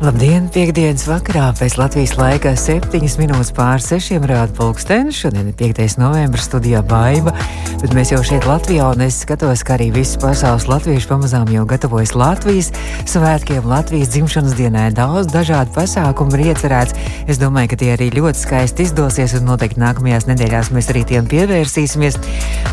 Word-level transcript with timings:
Labdien, 0.00 0.46
piekdienas 0.48 1.02
vakarā 1.04 1.50
pēc 1.58 1.74
Latvijas 1.76 2.14
laika 2.16 2.54
7 2.56 3.02
minūtes 3.20 3.50
pār 3.52 3.82
6 3.84 4.22
rāda 4.24 4.54
pulkstenis. 4.56 5.18
Šodien 5.20 5.50
ir 5.50 5.56
5. 5.58 5.98
novembris 6.00 6.46
studijā 6.48 6.80
Baiva, 6.88 7.34
bet 7.82 7.92
mēs 7.92 8.14
jau 8.14 8.22
šeit 8.24 8.46
Latvijā 8.48 8.86
un 8.94 9.04
es 9.04 9.18
skatos, 9.26 9.60
ka 9.60 9.74
arī 9.76 9.90
visas 9.92 10.16
pasaules 10.22 10.64
latvieši 10.72 11.10
pamazām 11.10 11.52
jau 11.52 11.66
gatavojas 11.68 12.14
Latvijas 12.16 12.70
svētkiem, 13.12 13.68
Latvijas 13.68 14.14
dzimšanas 14.14 14.54
dienai. 14.56 14.86
Daudz 14.96 15.28
dažādu 15.34 15.76
pasākumu 15.76 16.38
ir 16.38 16.54
iecerēts. 16.54 16.96
Es 17.28 17.36
domāju, 17.42 17.74
ka 17.74 17.80
tie 17.84 17.92
arī 17.98 18.08
ļoti 18.16 18.40
skaisti 18.40 18.88
izdosies 18.88 19.36
un 19.36 19.44
noteikti 19.52 19.84
nākamajās 19.84 20.30
nedēļās 20.32 20.72
mēs 20.72 20.88
arī 20.94 21.04
tiem 21.12 21.28
pievērsīsimies. 21.28 22.16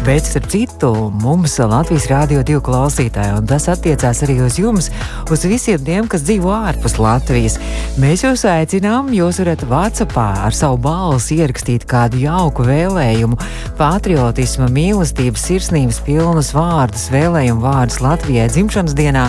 Bet, 0.08 0.32
starp 0.32 0.48
citu, 0.56 0.94
mums 1.12 1.60
Latvijas 1.60 2.08
rādio 2.08 2.48
divu 2.48 2.64
klausītāji, 2.72 3.36
un 3.42 3.52
tas 3.52 3.68
attiecās 3.76 4.24
arī 4.24 4.40
uz 4.48 4.64
jums, 4.64 4.94
uz 5.28 5.44
visiem 5.44 5.84
tiem, 5.84 6.08
kas 6.08 6.24
dzīvo 6.24 6.56
ārpus 6.56 6.96
Latvijas. 6.96 7.17
Latvijas. 7.18 7.56
Mēs 7.98 8.22
jūs 8.22 8.44
aicinām, 8.46 9.10
jūs 9.16 9.40
varat 9.42 9.64
Vācijā 9.66 10.26
ar 10.46 10.54
savu 10.54 10.78
balsi 10.84 11.40
ierakstīt 11.42 11.88
kādu 11.90 12.20
jauku 12.22 12.66
vēlējumu, 12.68 13.40
patriotisma, 13.80 14.70
mīlestības, 14.74 15.48
sirsnības 15.50 16.02
pilnus 16.06 16.54
vārdus, 16.54 17.08
vēlējumu 17.14 17.66
vārdus 17.66 18.04
Latvijai 18.06 18.52
dzimšanas 18.54 18.98
dienā 18.98 19.26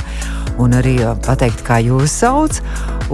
un 0.59 0.75
arī 0.75 0.97
pateikt, 1.25 1.63
kā 1.67 1.79
jūs 1.85 2.13
sauc, 2.21 2.59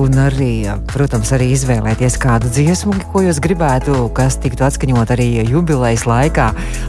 un 0.00 0.10
arī, 0.18 0.66
protams, 0.90 1.32
arī 1.36 1.46
izvēlēties 1.54 2.16
kādu 2.20 2.48
dziesmu, 2.52 2.92
ko 3.12 3.18
jūs 3.26 3.38
gribētu, 3.44 3.92
kas 4.16 4.36
tiktu 4.42 4.64
atskaņot 4.66 5.08
arī 5.14 5.28
jubilejas 5.50 6.04
laikā 6.08 6.46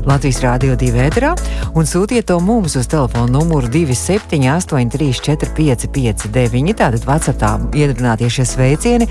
Latvijas 0.07 0.43
Rādio 0.45 0.73
2 0.79 1.03
ēterā, 1.09 1.31
un 1.75 1.83
sūtiet 1.89 2.25
to 2.31 2.37
mums 2.43 2.73
uz 2.79 2.85
telefonu 2.91 3.27
numuru 3.35 3.67
278-345-59. 3.75 6.73
Tātad 6.75 7.03
Vācijā 7.07 7.51
iedrinātie 7.75 8.29
šie 8.31 8.45
sveicieni, 8.47 9.07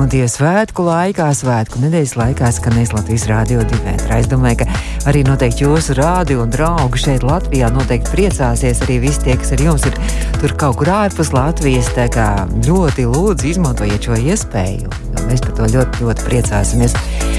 un 0.00 0.10
tie 0.12 0.24
svētku 0.30 0.84
laikā, 0.86 1.28
svētku 1.36 1.80
nedēļas 1.84 2.16
laikā 2.18 2.50
skanēs 2.56 2.94
Latvijas 2.96 3.26
Rādio 3.30 3.64
2 3.64 3.80
ēterā. 3.92 4.20
Es 4.22 4.30
domāju, 4.30 4.64
ka 4.64 4.80
arī 5.10 5.22
noteikti 5.26 5.66
jūsu 5.66 5.96
rādi 6.00 6.38
un 6.40 6.52
draugi 6.52 7.02
šeit 7.04 7.26
Latvijā 7.26 7.70
noteikti 7.74 8.12
priecāsies 8.14 8.82
arī 8.86 8.98
visi 9.06 9.24
tie, 9.26 9.36
kas 9.40 9.52
ar 9.56 9.64
jums 9.66 9.86
ir 9.88 9.98
tur 10.40 10.56
kaut 10.60 10.80
kur 10.80 10.92
ārpus 10.96 11.32
Latvijas. 11.36 11.92
Tā 11.96 12.08
kā 12.12 12.28
ļoti 12.66 13.06
lūdzu 13.08 13.52
izmantojiet 13.52 14.08
šo 14.08 14.18
iespēju, 14.32 14.92
mēs 15.28 15.44
par 15.44 15.56
to 15.60 15.70
ļoti, 15.76 16.04
ļoti 16.04 16.26
priecāsimies. 16.28 16.96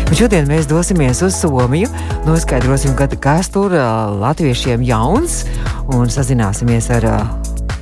Bet 0.08 0.16
šodien 0.22 0.48
mēs 0.48 0.70
dosimies 0.70 1.22
uz 1.26 1.36
Somiju, 1.36 1.90
noskaidrosim, 2.28 2.96
kas 3.20 3.52
tur 3.52 3.76
latviešiem 4.22 4.86
jauns 4.88 5.44
un 5.92 6.08
sazināsimies 6.12 6.90
ar 6.96 7.12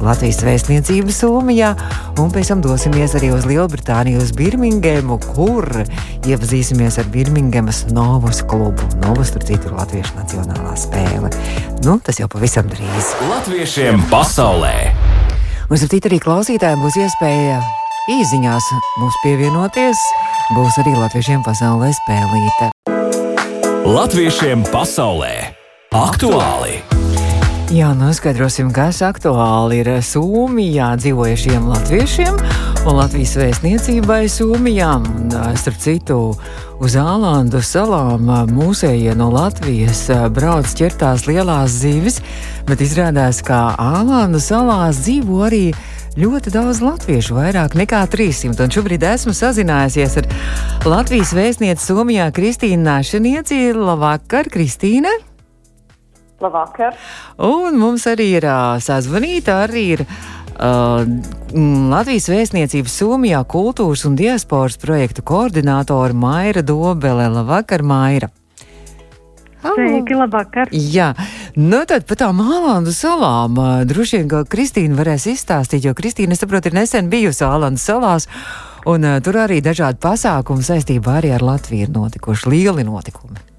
Latvijas 0.04 0.42
vēstniecību 0.44 1.14
Somijā, 1.14 1.72
un 2.20 2.32
pēc 2.34 2.52
tam 2.52 2.64
dosimies 2.64 3.16
arī 3.16 3.30
uz 3.36 3.46
Lielbritāniju, 3.48 4.20
uz 4.24 4.34
Birmingemu, 4.36 5.18
kur 5.24 5.68
iepazīsimies 6.28 7.00
ar 7.00 7.08
Birmingemas 7.14 7.86
Novas 7.96 8.42
klubu. 8.44 8.84
Novas 9.06 9.32
tur 9.36 9.46
citur 9.48 9.72
ir 9.72 9.78
Latviešu 9.80 10.18
nacionālā 10.18 10.76
spēle. 10.80 11.32
Nu, 11.88 11.98
tas 12.04 12.20
jau 12.20 12.28
pavisam 12.32 12.68
drīz. 12.72 13.14
Latviešiem 13.32 14.04
pasaulē! 14.12 14.76
Un 15.66 15.82
saprīt, 15.82 16.10
arī 16.10 16.20
klausītājiem 16.22 16.84
būs 16.84 17.00
iespēja 17.02 17.62
īsiņās 18.12 18.68
mums 19.00 19.16
pievienoties. 19.24 20.02
Būs 20.54 20.76
arī 20.84 20.94
Latviešiem 21.00 21.46
pasaulē 21.46 21.90
spēlīta. 22.04 22.70
Latviešiem 23.86 24.68
pasaulē 24.74 25.34
aktuāli! 25.96 26.95
Jā, 27.74 27.88
noskaidrosim, 27.98 28.68
kas 28.70 29.00
aktuāli 29.02 29.80
ir 29.82 29.88
Somijā 30.06 30.92
dzīvojušiem 31.02 31.64
latviešiem 31.66 32.38
un 32.86 32.94
Latvijas 33.00 33.34
vēstniecībai 33.40 34.28
Somijā. 34.30 34.92
Starp 35.58 35.80
citu, 35.82 36.20
uz 36.78 36.98
Ālandu 37.02 37.64
salām 37.66 38.30
mūsējie 38.54 39.18
no 39.18 39.32
Latvijas 39.34 40.04
brauc 40.38 40.70
ķertās 40.78 41.26
lielās 41.26 41.74
zivis, 41.82 42.22
bet 42.70 42.86
izrādās, 42.86 43.42
ka 43.42 43.74
Ālandu 43.82 44.38
salās 44.38 45.02
dzīvo 45.02 45.42
arī 45.50 45.66
ļoti 46.22 46.54
daudz 46.54 46.86
latviešu, 46.86 47.42
vairāk 47.42 47.74
nekā 47.82 48.06
300. 48.14 48.62
Un 48.62 48.76
šobrīd 48.78 49.10
esmu 49.10 49.34
sazinājusies 49.34 50.22
ar 50.22 50.30
Latvijas 50.86 51.34
vēstnieci 51.34 51.90
Somijā 51.90 52.30
Kristīnu 52.30 52.86
Našanieci. 52.86 53.72
Labvakar, 53.74 54.54
Kristīne! 54.54 55.35
Labvakar. 56.46 56.96
Un 57.42 57.78
mums 57.82 58.06
arī 58.10 58.32
ir 58.38 58.48
sazvanīta, 58.86 59.64
arī 59.66 59.84
ir 59.98 60.06
uh, 60.06 61.04
Latvijas 61.92 62.30
vēstniecības 62.32 62.98
Somijā 63.02 63.42
kultūras 63.50 64.06
un 64.08 64.18
diasporas 64.20 64.78
projektu 64.82 65.26
koordinātora 65.26 66.14
Maira 66.14 66.66
Dobele. 66.66 67.30
Labvakar, 67.34 67.84
Maira! 67.86 68.32
Sveiki, 69.66 70.14
labvakar! 70.14 70.70
Jā, 70.70 71.10
nu 71.58 71.82
tad 71.90 72.06
par 72.06 72.20
tām 72.20 72.42
Ālandu 72.44 72.94
salām 72.94 73.58
droši 73.90 74.20
vien, 74.20 74.28
ka 74.30 74.44
Kristīna 74.50 74.98
varēs 75.00 75.26
izstāstīt, 75.32 75.88
jo 75.88 75.96
Kristīna, 75.98 76.38
es 76.38 76.44
saprotu, 76.44 76.70
ir 76.70 76.78
nesen 76.78 77.10
bijusi 77.10 77.42
Ālandu 77.48 77.82
salās, 77.82 78.30
un 78.86 79.08
uh, 79.08 79.18
tur 79.26 79.42
arī 79.42 79.64
dažādi 79.66 79.98
pasākumi 80.06 80.66
saistībā 80.66 81.18
arī 81.18 81.34
ar 81.34 81.46
Latviju 81.46 81.90
ir 81.90 81.94
notikuši, 81.98 82.52
lieli 82.54 82.86
notikumi. 82.86 83.55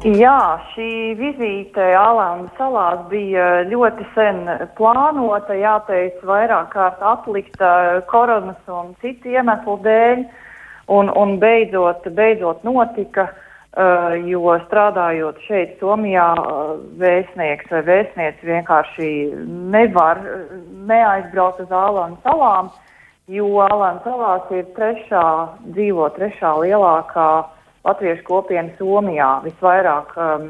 Jā, 0.00 0.56
šī 0.72 1.12
vizīte 1.18 1.90
Alānu 1.92 2.46
salās 2.56 3.02
bija 3.10 3.66
ļoti 3.68 4.06
sen 4.14 4.46
plānota, 4.78 5.52
jāteic, 5.52 6.22
vairāk 6.24 6.70
kārt 6.72 7.02
atlikta 7.04 8.00
koronas 8.08 8.72
un 8.72 8.94
citu 9.04 9.28
iemeslu 9.28 9.76
dēļ, 9.84 10.24
un, 10.96 11.12
un 11.12 11.36
beidzot, 11.42 12.08
beidzot 12.16 12.64
notika, 12.64 13.26
uh, 13.28 14.16
jo 14.24 14.56
strādājot 14.64 15.44
šeit 15.44 15.76
Somijā, 15.84 16.32
uh, 16.32 16.72
vēstnieks 16.96 17.68
vai 17.68 17.84
vēstnieks 17.92 18.48
vienkārši 18.54 19.12
nevar 19.76 20.24
neaizbraukt 20.88 21.60
uz 21.60 21.78
Alānu 21.84 22.16
salām, 22.24 22.72
jo 23.28 23.52
Alānu 23.68 24.00
salās 24.08 24.48
ir 24.48 24.64
trešā, 24.80 25.30
dzīvo 25.76 26.08
trešā 26.16 26.56
lielākā 26.64 27.32
latviešu 27.86 28.24
kopienu 28.26 28.74
Somijā. 28.78 29.30
Visvairāk 29.44 30.16
um, 30.16 30.48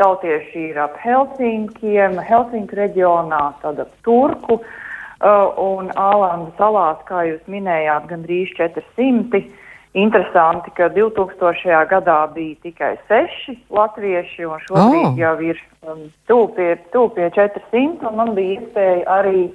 tautieši 0.00 0.68
ir 0.70 0.78
ap 0.82 0.96
Helsinkiem, 1.02 2.18
Helsinku 2.28 2.78
reģionā, 2.78 3.42
tad 3.62 3.82
ap 3.82 3.92
Turku 4.06 4.58
uh, 4.58 5.48
un 5.60 5.92
Ālandu 5.98 6.52
salās, 6.58 7.02
kā 7.08 7.26
jūs 7.28 7.42
minējāt, 7.52 8.08
gandrīz 8.12 8.54
400. 8.58 9.44
Interesanti, 9.92 10.70
ka 10.72 10.86
2000. 10.88 11.68
gadā 11.90 12.20
bija 12.32 12.56
tikai 12.64 12.94
seši 13.10 13.58
latvieši, 13.76 14.46
un 14.48 14.62
šobrīd 14.64 15.10
oh. 15.10 15.18
jau 15.20 15.34
ir 15.44 15.60
um, 15.84 16.06
tuvu 16.30 16.46
pie, 16.56 16.70
tuv 16.94 17.10
pie 17.18 17.28
400, 17.36 18.00
un 18.08 18.16
man 18.16 18.32
bija 18.38 18.56
iespēja 18.56 19.02
arī 19.20 19.50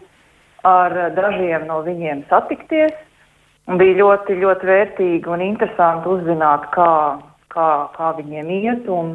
ar 0.68 0.94
dažiem 1.18 1.66
no 1.66 1.82
viņiem 1.86 2.22
satikties. 2.30 2.94
Bija 3.68 3.98
ļoti, 4.00 4.38
ļoti 4.40 4.68
vērtīgi 4.70 5.28
un 5.28 5.42
interesanti 5.44 6.08
uzzināt, 6.08 6.70
kā, 6.72 6.92
kā, 7.52 7.72
kā 7.98 8.12
viņiem 8.16 8.52
iet 8.62 8.86
un, 8.88 9.10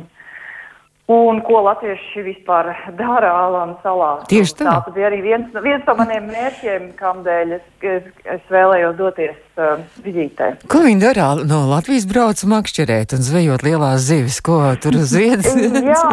un 1.08 1.40
ko 1.46 1.62
latvieši 1.64 2.24
vispār 2.26 2.68
dara 2.98 3.30
Alāna 3.46 3.78
salā. 3.80 4.10
Tieši 4.28 4.58
tā. 4.60 4.74
Tā 4.84 4.92
bija 4.92 5.08
arī 5.08 5.22
viens, 5.24 5.56
viens 5.64 5.88
no 5.88 5.96
maniem 5.96 6.28
mērķiem, 6.28 6.90
kādēļ 7.00 7.56
es, 7.56 7.64
es, 7.94 8.12
es 8.36 8.52
vēlējos 8.52 9.00
doties 9.00 9.40
uh, 9.56 9.80
vizītē. 10.04 10.52
Ko 10.68 10.84
viņi 10.84 11.00
dara? 11.00 11.32
No 11.48 11.64
Latvijas 11.72 12.04
brauc 12.12 12.44
makšķerēt 12.52 13.16
un 13.16 13.24
zvejot 13.24 13.64
lielās 13.64 14.04
zivis. 14.04 14.42
Ko 14.44 14.60
tur 14.84 14.98
uz 15.02 15.16
vietas? 15.16 15.56
jā, 15.56 16.06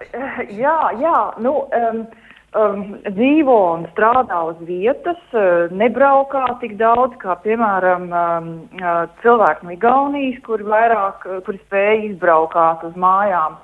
jā, 0.64 0.78
jā. 1.04 1.18
Nu, 1.44 1.58
um, 1.68 2.06
um, 2.54 2.82
dzīvo 3.04 3.56
un 3.74 3.84
strādā 3.92 4.40
uz 4.50 4.58
vietas, 4.66 5.20
uh, 5.34 5.72
nebraukā 5.74 6.46
tik 6.62 6.76
daudz 6.80 7.16
kā, 7.22 7.36
piemēram, 7.44 8.08
um, 8.10 8.50
uh, 8.78 9.04
cilvēki 9.22 9.66
no 9.66 9.74
Igaunijas, 9.74 10.40
kuri 10.46 10.66
vairāk, 10.68 11.26
uh, 11.26 11.40
kuri 11.46 11.60
spēja 11.66 12.00
izbraukāt 12.10 12.84
uz 12.86 12.96
mājām. 12.98 13.58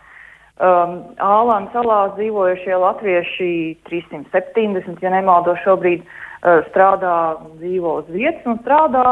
Um, 0.60 0.96
Ālāna 1.25 1.70
salās 1.72 2.16
dzīvojušie 2.19 2.76
latvieši 2.76 3.52
370, 3.88 5.00
ja 5.00 5.14
nemaldo 5.14 5.56
šobrīd, 5.64 6.04
uh, 6.04 6.60
strādā, 6.69 7.16
dzīvo 7.62 8.00
uz 8.02 8.12
vietas 8.12 8.44
un 8.50 8.60
strādā 8.60 9.06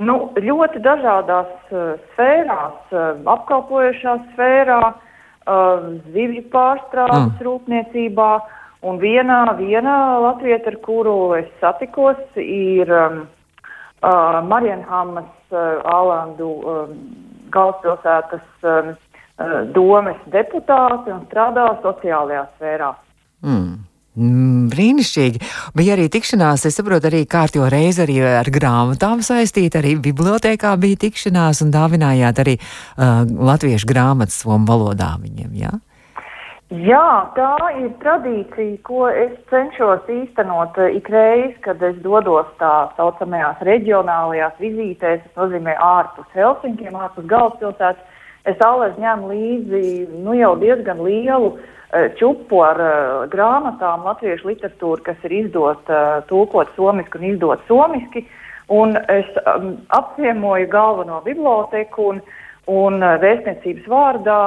nu, 0.00 0.30
ļoti 0.40 0.80
dažādās 0.84 1.52
uh, 1.74 1.94
sfērās, 2.12 2.80
uh, 2.94 3.12
apkalpojušā 3.34 4.16
sfērā, 4.32 4.80
uh, 4.88 5.86
zivju 6.14 6.46
pārstrādes 6.54 7.34
mm. 7.34 7.44
rūpniecībā, 7.44 8.32
uh, 8.40 8.58
Un 8.82 8.98
viena, 8.98 9.44
viena 9.58 10.18
latvieta, 10.18 10.72
ar 10.72 10.78
kuru 10.82 11.36
es 11.38 11.46
satikos, 11.60 12.18
ir 12.42 12.90
um, 12.90 13.20
uh, 14.02 14.40
Marienhamas 14.42 15.30
uh, 15.54 15.78
Ālandu 15.86 16.50
um, 16.66 16.96
galvaspilsētas 17.54 18.66
um, 18.66 18.90
domes 19.74 20.18
deputāti 20.34 21.14
un 21.14 21.22
strādā 21.28 21.68
sociālajā 21.84 22.42
sfērā. 22.56 22.90
Mm. 23.46 23.72
Mm, 24.12 24.66
brīnišķīgi. 24.68 25.40
Bija 25.78 25.94
arī 25.94 26.10
tikšanās, 26.12 26.66
es 26.68 26.76
saprotu, 26.76 27.08
arī 27.08 27.22
kārtjo 27.24 27.64
reizi 27.72 28.02
arī 28.04 28.18
ar 28.42 28.50
grāmatām 28.52 29.22
saistīta, 29.24 29.80
arī 29.80 29.94
bibliotēkā 30.04 30.74
bija 30.82 31.00
tikšanās 31.06 31.62
un 31.64 31.70
dāvinājāt 31.72 32.42
arī 32.42 32.58
uh, 32.58 33.22
latviešu 33.24 33.88
grāmatas 33.88 34.42
somu 34.42 34.68
valodā 34.68 35.14
viņiem, 35.22 35.56
jā? 35.62 35.72
Jā, 36.72 37.28
tā 37.36 37.56
ir 37.82 37.90
tradīcija, 38.00 38.78
ko 38.86 39.04
es 39.10 39.34
cenšos 39.50 40.06
īstenot 40.08 40.78
ikreiz, 40.96 41.52
kad 41.66 41.82
es 41.84 41.98
dodos 42.04 42.48
tā 42.62 42.72
saucamajās 42.96 43.60
reģionālajās 43.68 44.56
vizītēs, 44.62 45.20
tas 45.26 45.36
nozīmē 45.36 45.76
ārpus 45.76 46.32
Helsinkiem, 46.32 46.96
ārpus 46.96 47.28
galvaspilsētas. 47.28 48.08
Es 48.48 48.58
allaž 48.64 48.96
ņemu 48.98 49.28
līdzi, 49.30 49.82
nu 50.24 50.32
jau 50.34 50.56
diezgan 50.58 51.04
lielu 51.04 51.52
uh, 51.52 51.60
Eh, 51.92 52.08
čupu 52.16 52.62
ar 52.64 52.78
uh, 52.80 53.24
grāmatām, 53.28 54.06
latviešu 54.08 54.48
literatūru, 54.48 55.02
kas 55.04 55.26
ir 55.28 55.32
izdota, 55.42 55.92
uh, 55.92 56.22
tulkot 56.24 56.70
somiski 56.72 57.18
un 57.18 57.26
izdot 57.34 57.66
somiski. 57.68 58.22
Un 58.72 58.96
es 59.12 59.28
um, 59.42 59.74
apciemoju 59.92 60.70
galveno 60.72 61.18
biblioteku 61.26 62.06
un, 62.14 62.22
un 62.70 63.02
uh, 63.02 63.16
vēstniecības 63.22 63.88
vārdā 63.90 64.38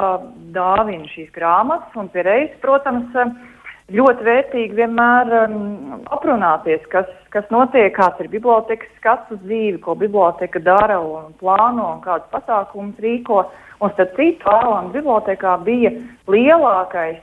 dāvinu 0.56 1.08
šīs 1.12 1.28
grāmatas. 1.34 1.92
Un 2.00 2.08
pie 2.12 2.24
reizes, 2.24 2.56
protams, 2.62 3.12
ļoti 3.94 4.26
vērtīgi 4.26 4.78
vienmēr 4.80 5.30
um, 5.44 6.00
aprunāties, 6.14 6.82
kas, 6.90 7.06
kas 7.34 7.46
notiek, 7.54 7.92
kāds 7.94 8.18
ir 8.22 8.30
bibliotekas 8.32 8.90
skats 8.98 9.30
uz 9.34 9.40
dzīvi, 9.44 9.78
ko 9.84 9.94
biblioteka 9.98 10.62
dara 10.64 10.98
un 11.02 11.32
plāno 11.40 11.92
un 11.94 12.02
kādus 12.04 12.30
pasākumus 12.34 12.98
rīko. 13.02 13.44
Un 13.84 13.92
starp 13.92 14.16
citu, 14.16 14.48
Ārlanda 14.48 14.96
bibliotekā 14.96 15.58
bija 15.66 15.92
lielākais 16.32 17.20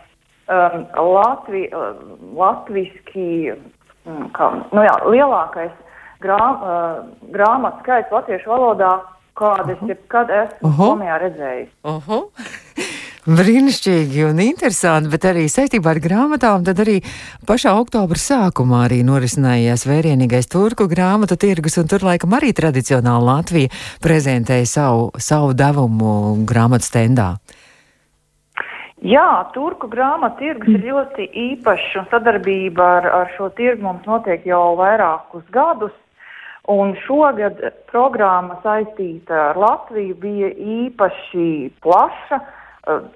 um, 0.47 0.85
Latvi, 1.17 1.65
uh, 1.73 1.97
latviski, 2.37 3.55
um, 4.05 4.27
kā, 4.37 4.51
nu 4.71 4.85
jā, 4.85 4.93
lielākais 5.09 5.73
grā, 6.23 6.37
uh, 6.37 7.01
grāmatu 7.33 7.81
skaits 7.83 8.13
latviešu 8.13 8.53
valodā, 8.53 8.93
kādas 9.35 9.77
uh 9.77 9.83
-huh. 9.83 9.89
jebkad 9.89 10.29
esmu 10.29 10.69
uh 10.69 10.79
-huh. 10.79 10.89
Somijā 10.89 11.17
redzējis. 11.19 11.69
Uh 11.83 12.03
-huh. 12.07 12.23
Brīnišķīgi 13.23 14.25
un 14.27 14.39
interesanti, 14.39 15.07
bet 15.07 15.23
arī 15.23 15.45
saistībā 15.47 15.93
ar 15.93 15.99
grāmatām, 16.03 16.63
tad 16.67 16.81
arī 16.83 16.97
pašā 17.47 17.71
oktobra 17.79 18.19
sākumā 18.19 18.81
arī 18.83 18.97
norisinājās 19.07 19.85
vērienīgais 19.87 20.49
turku 20.51 20.89
grāmatu 20.91 21.37
tirgus, 21.39 21.77
un 21.77 21.87
tur 21.87 22.03
laikam 22.03 22.35
arī 22.35 22.51
tradicionāli 22.51 23.23
Latvija 23.23 23.69
prezentēja 24.03 24.65
savu, 24.65 25.11
savu 25.15 25.53
devumu 25.53 26.43
grāmatu 26.43 26.83
stendā. 26.83 27.37
Jā, 29.03 29.51
turku 29.55 29.87
grāmatu 29.87 30.37
tirgus 30.39 30.75
ir 30.75 30.83
ļoti 30.91 31.25
īpašs 31.31 31.95
un 31.99 32.05
sadarbība 32.11 32.85
ar, 32.97 33.07
ar 33.07 33.31
šo 33.37 33.49
tirgu 33.55 33.83
mums 33.83 34.05
notiek 34.07 34.45
jau 34.47 34.75
vairākus 34.79 35.43
gadus. 35.51 35.95
Un 36.71 36.93
šogad 37.03 37.59
programma 37.91 38.55
saistīta 38.63 39.49
ar 39.49 39.57
Latviju 39.59 40.15
bija 40.21 40.51
īpaši 40.55 41.47
plaša, 41.83 42.39
uh, 42.39 42.61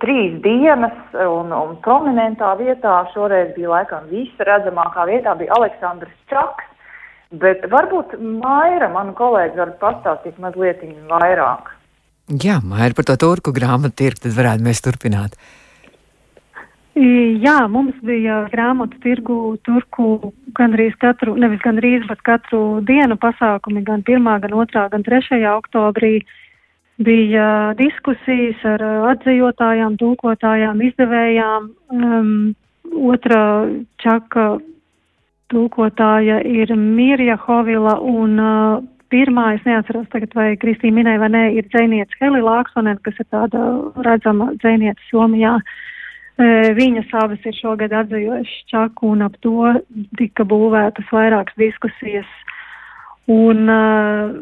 trīs 0.04 0.36
dienas, 0.44 0.98
un, 1.16 1.52
un 1.56 1.78
prominentā 1.84 2.54
vietā 2.60 2.98
šoreiz 3.14 3.54
bija 3.56 3.72
laikam 3.72 4.10
visa 4.12 4.48
redzamākā 4.48 5.08
vietā 5.08 5.36
bija 5.40 5.56
Aleksandrs 5.60 6.16
Čaks, 6.32 6.68
bet 7.40 7.64
varbūt 7.72 8.18
Maira, 8.20 8.90
manu 8.92 9.16
kolēģi, 9.18 9.60
var 9.60 9.74
pastāstīt 9.82 10.40
mazliet 10.44 10.84
vairāk. 11.12 11.74
Jā, 12.28 12.60
Maira, 12.64 12.92
par 12.96 13.08
to 13.08 13.16
turku 13.20 13.56
grāmatu 13.56 13.96
tirgu 14.04 14.26
tad 14.26 14.36
varētu 14.36 14.68
mēs 14.68 14.84
turpināt. 14.84 15.40
Jā, 16.98 17.68
mums 17.70 17.94
bija 18.02 18.48
grāmatu 18.50 18.98
tirgu 19.04 19.36
turku 19.68 20.32
gandrīz 20.58 20.96
katru, 20.98 21.36
nevis 21.38 21.62
gandrīz, 21.62 22.08
bet 22.10 22.24
katru 22.26 22.80
dienu 22.88 23.14
pasākumi, 23.22 23.84
gan 23.86 24.02
1, 24.02 24.26
gan 24.42 24.54
2, 24.56 24.86
gan 24.94 25.04
3. 25.06 25.38
oktobrī. 25.52 26.24
Bija 26.98 27.76
diskusijas 27.78 28.64
ar 28.66 28.82
atzījotājām, 29.12 30.00
tulkotājām, 30.02 30.82
izdevējām. 30.88 31.68
Um, 31.94 32.32
otra 33.14 33.42
čaka 34.02 34.48
tulkotāja 35.54 36.40
ir 36.50 36.74
Mirja 36.74 37.36
Hovila 37.44 38.00
un 38.02 38.42
uh, 38.42 38.80
pirmā, 39.14 39.52
es 39.60 39.68
neatceros 39.70 40.10
tagad, 40.10 40.34
vai 40.34 40.56
Kristīna 40.58 40.98
minēja 40.98 41.22
vai 41.22 41.30
nē, 41.36 41.44
ir 41.60 41.70
dzēniece 41.70 42.18
Heli 42.24 42.42
Lāksonen, 42.42 42.98
kas 43.06 43.22
ir 43.22 43.30
tāda 43.30 43.68
redzama 44.02 44.50
dzēniece 44.58 45.12
Somijā. 45.12 45.60
Uh, 45.62 45.94
Viņas 46.38 47.13
abas 47.18 47.45
ir 47.50 47.56
šogad 47.57 47.94
atzījušas 47.98 48.68
čaku 48.69 49.10
un 49.16 49.24
ap 49.25 49.39
to 49.42 49.72
tika 50.19 50.45
būvētas 50.45 51.10
vairākas 51.10 51.57
diskusijas. 51.57 52.30
Un 53.28 53.66
uh, 53.66 54.36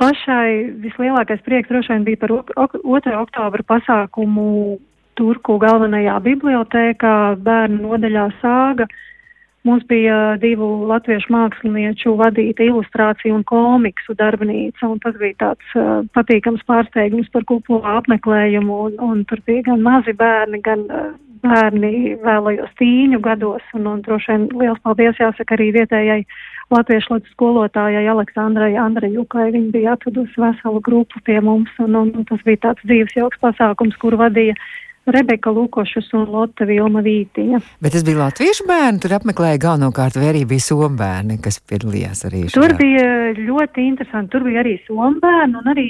pašai 0.00 0.72
vislielākais 0.82 1.42
prieks 1.44 1.68
droši 1.68 1.92
vien 1.92 2.06
bija 2.06 2.22
par 2.22 2.32
2. 2.32 3.16
oktobra 3.20 3.66
pasākumu 3.68 4.78
Turku 5.14 5.60
galvenajā 5.62 6.16
bibliotēkā 6.24 7.16
bērnu 7.44 7.84
nodaļā 7.84 8.24
sāga. 8.40 8.88
Mums 9.64 9.84
bija 9.88 10.34
divu 10.40 10.88
latviešu 10.90 11.30
mākslinieču 11.32 12.16
vadīta 12.18 12.66
ilustrācija 12.66 13.32
un 13.32 13.44
komiksu 13.48 14.16
darbnīca, 14.18 14.88
un 14.90 14.98
tas 15.04 15.14
bija 15.20 15.36
tāds 15.44 15.76
uh, 15.76 16.02
patīkams 16.16 16.64
pārsteigums 16.68 17.30
par 17.32 17.46
kupo 17.48 17.78
apmeklējumu, 17.94 18.80
un, 18.88 18.98
un 19.06 19.22
tur 19.28 19.44
bija 19.46 19.68
gan 19.70 19.84
mazi 19.86 20.16
bērni, 20.18 20.60
gan 20.66 20.84
uh, 20.88 21.12
bērni 21.44 22.16
vēlajos 22.24 22.72
tīņu 22.80 23.20
gados, 23.24 23.64
un, 23.76 23.86
un 23.90 24.02
droši 24.04 24.32
vien 24.32 24.46
liels 24.60 24.80
paldies 24.84 25.20
jāsaka 25.20 25.56
arī 25.56 25.70
vietējai 25.76 26.22
latviešu 26.72 27.16
līdz 27.16 27.34
skolotājai 27.34 28.06
Aleksandrai 28.10 28.72
Andrejukai. 28.80 29.50
Viņa 29.54 29.70
bija 29.74 29.96
atvedusi 29.98 30.40
veselu 30.40 30.80
grupu 30.84 31.20
pie 31.26 31.38
mums, 31.44 31.70
un, 31.84 31.98
un, 32.00 32.14
un 32.16 32.26
tas 32.30 32.42
bija 32.46 32.62
tāds 32.68 32.88
dzīves 32.88 33.16
jauks 33.18 33.40
pasākums, 33.44 33.98
kur 34.00 34.16
vadīja 34.20 34.56
Rebeka 35.06 35.50
Lukošus 35.50 36.08
un 36.16 36.24
Lotte 36.32 36.64
Vilma 36.68 37.02
Vītiņa. 37.04 37.60
Bet 37.84 37.94
tas 37.96 38.04
bija 38.06 38.22
latviešu 38.22 38.66
bērni, 38.68 39.00
tur 39.02 39.14
apmeklēja 39.18 39.60
galvenokārt, 39.60 40.16
vai 40.20 40.30
arī 40.32 40.44
bija 40.48 40.64
somu 40.64 40.96
bērni, 40.98 41.36
kas 41.44 41.60
piedalījās 41.60 42.24
arī 42.28 42.44
šajā? 42.46 42.54
Tur 42.56 42.74
bija 42.78 43.08
ļoti 43.38 43.84
interesanti, 43.90 44.32
tur 44.32 44.46
bija 44.46 44.62
arī 44.64 44.76
somu 44.86 45.20
bērni, 45.22 45.60
un 45.60 45.72
arī 45.74 45.88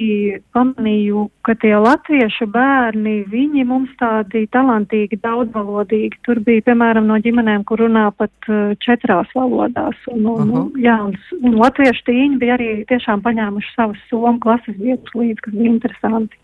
pamanīju, 0.56 1.28
ka 1.46 1.54
tie 1.62 1.74
latviešu 1.78 2.48
bērni, 2.54 3.16
viņi 3.30 3.66
mums 3.68 3.92
tādi 4.00 4.46
talantīgi, 4.54 5.20
daudzvalodīgi. 5.22 6.22
Tur 6.26 6.42
bija, 6.46 6.64
piemēram, 6.70 7.06
no 7.10 7.20
ģimenēm, 7.22 7.66
kur 7.68 7.84
runā 7.84 8.08
pat 8.18 8.50
uh, 8.50 8.74
četrās 8.82 9.30
valodās, 9.36 9.98
un, 10.10 10.26
un, 10.26 10.50
uh 10.50 10.58
-huh. 10.64 10.82
jā, 10.82 10.98
un, 11.06 11.14
un 11.42 11.58
latviešu 11.62 12.02
tīņi 12.10 12.38
bija 12.42 12.58
arī 12.58 12.70
tiešām 12.90 13.22
paņēmuši 13.22 13.74
savas 13.76 14.02
somu 14.10 14.40
klases 14.40 14.76
vietas 14.78 15.14
līdz, 15.14 15.40
kas 15.40 15.54
bija 15.54 15.70
interesanti. 15.70 16.36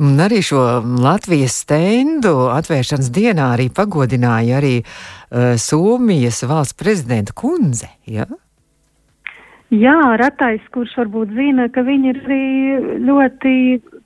Un 0.00 0.20
arī 0.22 0.40
šo 0.44 0.62
Latvijas 1.04 1.60
stendu 1.64 2.48
atvēršanas 2.54 3.10
dienā 3.14 3.52
arī 3.56 3.68
pagodināja 3.74 4.58
arī 4.60 4.78
uh, 4.84 5.54
Somijas 5.60 6.42
valsts 6.48 6.78
prezidenta 6.78 7.36
kundze. 7.36 7.90
Ja? 8.06 8.26
Jā, 9.74 9.96
Ratais, 10.20 10.62
kurš 10.74 10.92
varbūt 11.00 11.32
zina, 11.34 11.66
ka 11.72 11.82
viņa 11.82 12.10
ir 12.12 12.18
arī 12.22 12.44
ļoti 13.02 13.54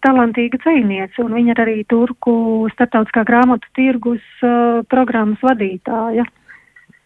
talantīga 0.04 0.60
cēlniece, 0.62 1.18
un 1.24 1.34
viņa 1.34 1.52
ir 1.52 1.62
arī 1.64 1.76
Turku 1.90 2.68
starptautiskā 2.72 3.24
grāmatu 3.28 3.68
tirgus 3.76 4.24
uh, 4.46 4.80
programmas 4.88 5.42
vadītāja. 5.44 6.24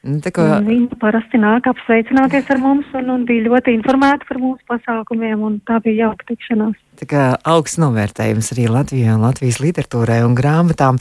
Nu, 0.02 0.18
kā... 0.34 0.44
Viņa 0.66 0.96
parasti 0.98 1.38
nāk 1.38 1.68
apsveicināties 1.70 2.48
ar 2.50 2.58
mums 2.58 2.88
un, 2.98 3.10
un 3.14 3.26
bija 3.26 3.44
ļoti 3.46 3.76
informēta 3.76 4.26
par 4.26 4.40
mūsu 4.42 4.58
pasākumiem, 4.66 5.44
un 5.46 5.60
tā 5.68 5.78
bija 5.84 6.08
jauka 6.08 6.26
tikšanās. 6.32 6.74
Tā 6.98 7.06
kā 7.08 7.22
augsts 7.48 7.78
novērtējums 7.78 8.50
arī 8.54 8.66
Latvijai 8.70 9.14
un 9.14 9.22
Latvijas 9.22 9.60
literatūrai 9.62 10.18
un 10.26 10.34
grāmatām. 10.38 10.98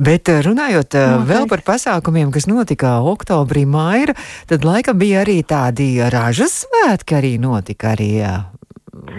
Bet 0.00 0.32
eh, 0.32 0.40
runājot 0.44 0.96
eh, 0.96 1.14
vēl 1.28 1.44
par 1.50 1.62
pasākumiem, 1.66 2.32
kas 2.32 2.48
notika 2.48 2.98
oktobrī, 3.04 3.66
maira, 3.68 4.16
tad 4.48 4.64
laikam 4.64 4.96
bija 5.00 5.26
arī 5.26 5.42
tādi 5.44 5.92
ražas 6.08 6.62
svētki 6.64 7.20
arī 7.20 7.36
notika 7.42 7.92
arī 7.92 8.10
eh, 8.24 8.40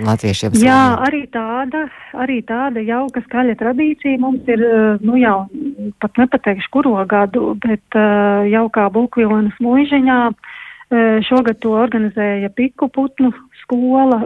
latviešiem? 0.05 0.55
Jā, 0.59 0.77
saviem? 0.77 1.03
arī 1.07 1.21
tāda, 1.33 1.83
arī 2.13 2.39
tāda 2.47 2.83
jauka 2.85 3.23
skaļa 3.25 3.57
tradīcija 3.59 4.21
mums 4.21 4.47
ir, 4.47 4.63
eh, 4.63 5.03
nu 5.05 5.19
jau 5.19 5.47
pat 5.99 6.17
nepateikšu, 6.21 6.71
kuro 6.71 6.95
gadu, 7.09 7.55
bet 7.63 7.97
uh, 7.97 8.45
jaukā 8.47 8.89
Bulkvilnas 8.93 9.55
mūžiņā. 9.63 10.19
Uh, 10.29 11.21
šogad 11.21 11.59
to 11.61 11.75
organizēja 11.77 12.49
Piku 12.49 12.87
putnu 12.89 13.29
skola, 13.61 14.23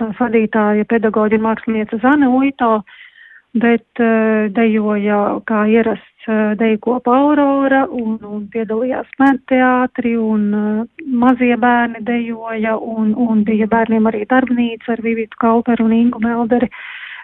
tās 0.00 0.16
vadītāja 0.18 0.86
pedagoģa 0.90 1.38
mākslinieca 1.38 2.00
Zane 2.02 2.26
Uito, 2.26 2.82
bet 3.54 4.02
uh, 4.02 4.50
dejoja 4.54 5.20
kā 5.48 5.64
ierasts 5.70 6.14
Eh, 6.26 6.56
deju 6.56 6.78
kopa 6.80 7.12
Aurora 7.12 7.82
un, 7.92 8.14
un 8.24 8.44
piedalījās 8.48 9.10
mērteātri 9.20 10.14
un 10.16 10.44
uh, 10.56 11.02
mazie 11.04 11.58
bērni 11.60 12.00
dejoja 12.00 12.78
un, 12.80 13.10
un 13.12 13.42
bija 13.44 13.68
bērniem 13.68 14.08
arī 14.08 14.22
darbnīca 14.30 14.94
ar 14.94 15.02
Vivitu 15.04 15.36
Kauperu 15.42 15.84
un 15.84 15.92
Ingu 15.92 16.22
Melderi. 16.24 16.70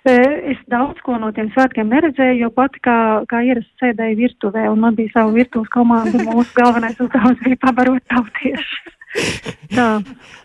Es 0.05 0.61
daudz 0.73 1.01
ko 1.05 1.17
no 1.21 1.31
tiem 1.37 1.49
svētkiem 1.55 1.89
neredzēju, 1.93 2.43
jo 2.43 2.51
pati 2.57 2.81
kā, 2.85 2.99
kā 3.29 3.41
ierasts 3.45 3.81
sēdēju 3.81 4.21
virtuvē, 4.21 4.67
un 4.73 4.85
man 4.85 4.97
bija 5.01 5.15
savu 5.15 5.33
virtuves 5.37 5.73
komanda, 5.73 6.21
mūsu 6.25 6.53
galvenais 6.57 7.01
uzdevums 7.01 7.41
bija 7.45 7.61
pabarot 7.65 8.05
tautieši. 8.13 8.97
Tā. 9.77 9.89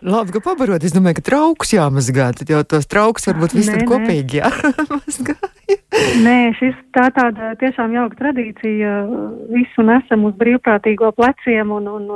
Labi, 0.06 0.36
ka 0.36 0.44
pabarot. 0.48 0.84
Es 0.84 0.96
domāju, 0.96 1.20
ka 1.20 1.28
trauks 1.32 1.76
jāmazgā. 1.76 2.32
Tad 2.40 2.52
jau 2.52 2.64
tos 2.68 2.88
trauks 2.90 3.28
varbūt 3.30 3.60
tad 3.60 3.86
kopīgi 3.90 4.42
jāmazgā. 4.42 5.38
Nē, 6.26 6.38
šis 6.60 6.78
tā 6.96 7.08
tāda 7.16 7.54
tiešām 7.62 7.94
jauka 7.96 8.20
tradīcija. 8.20 8.94
Visu 9.54 9.86
nesam 9.88 10.28
uz 10.30 10.36
brīvprātīgo 10.40 11.12
pleciem 11.18 11.74
un, 11.76 11.90
un, 11.90 12.10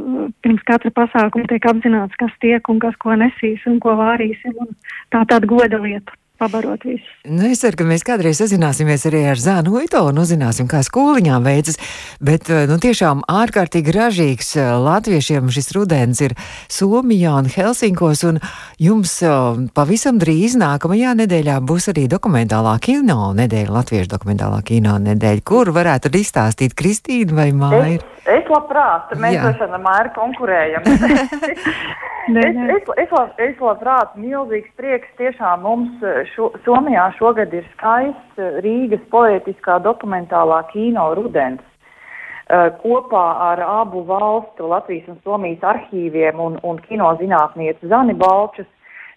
un 0.00 0.34
pirms 0.44 0.64
katra 0.68 0.92
pasākuma 0.94 1.48
tiek 1.50 1.70
apzināts, 1.70 2.16
kas 2.20 2.34
tiek 2.44 2.72
un 2.72 2.80
kas 2.82 2.96
ko 3.02 3.16
nesīs 3.20 3.64
un 3.70 3.80
ko 3.84 3.96
vārīsim. 4.00 4.56
Un 4.64 4.76
tā 5.14 5.24
tāda 5.30 5.50
goda 5.50 5.80
lieta 5.84 6.16
pabarot 6.38 6.84
visu. 6.84 7.06
Nu, 7.24 7.46
es 7.48 7.60
ceru, 7.62 7.78
ka 7.78 7.86
mēs 7.88 8.04
kādreiz 8.06 8.40
sazināsimies 8.40 9.06
arī 9.08 9.22
ar 9.30 9.40
Zānu 9.40 9.76
Uito 9.78 10.02
un 10.08 10.18
uzzināsim, 10.20 10.66
kā 10.70 10.82
skoliņām 10.84 11.46
veicas. 11.46 11.78
Bet 12.24 12.50
eh, 12.50 12.64
nu, 12.70 12.78
tiešām 12.82 13.22
ārkārtīgi 13.30 13.94
ražīgs 13.94 14.54
eh, 14.58 14.70
latviešiem 14.84 15.52
šis 15.54 15.70
rudens 15.76 16.22
ir 16.24 16.34
Somijā 16.72 17.36
un 17.38 17.50
Helsinkos. 17.50 18.24
Un 18.28 18.40
jums 18.82 19.16
eh, 19.22 19.60
pavisam 19.76 20.18
drīz 20.22 20.58
nākamajā 20.60 21.14
nedēļā 21.22 21.60
būs 21.64 21.90
arī 21.94 22.08
dokumentālā 22.10 22.74
kino 22.82 23.30
nedēļa, 23.38 23.76
latviešu 23.78 24.10
dokumentālā 24.16 24.62
kino 24.66 24.98
nedēļa, 25.06 25.46
kur 25.46 25.70
varētu 25.76 26.10
arī 26.10 26.24
izstāstīt 26.26 26.74
Kristīna 26.78 27.38
vai 27.38 27.50
Māja. 27.54 28.00
Es, 28.00 28.26
es 28.40 28.50
labprāt, 28.50 29.14
mēs 29.22 29.38
ar 29.38 29.78
Māju 29.78 30.16
konkurējam. 30.18 30.90
Nē, 32.24 32.44
nē. 32.56 32.68
Es, 32.72 32.86
es, 32.88 32.94
es, 33.04 33.10
lab, 33.12 33.40
es 33.42 33.58
labprāt, 33.60 34.14
milzīgs 34.16 34.70
prieks 34.80 35.10
tiešām 35.18 35.60
mums 35.66 36.04
šo, 36.32 36.50
Somijā 36.64 37.08
šogad 37.18 37.52
ir 37.54 37.66
skaists 37.74 38.40
eh, 38.40 38.58
Rīgas 38.64 39.02
poetiskā 39.12 39.78
dokumentālā 39.84 40.62
kino 40.72 41.12
rudens. 41.18 41.62
Uh, 42.44 42.68
kopā 42.82 43.22
ar 43.40 43.60
abu 43.64 44.02
valstu, 44.04 44.66
Latvijas 44.68 45.06
un 45.08 45.16
Somijas 45.24 45.62
arhīviem 45.64 46.42
un, 46.44 46.58
un 46.60 46.76
kinozinātnieci 46.84 47.88
Zani 47.88 48.12
Balčus, 48.20 48.68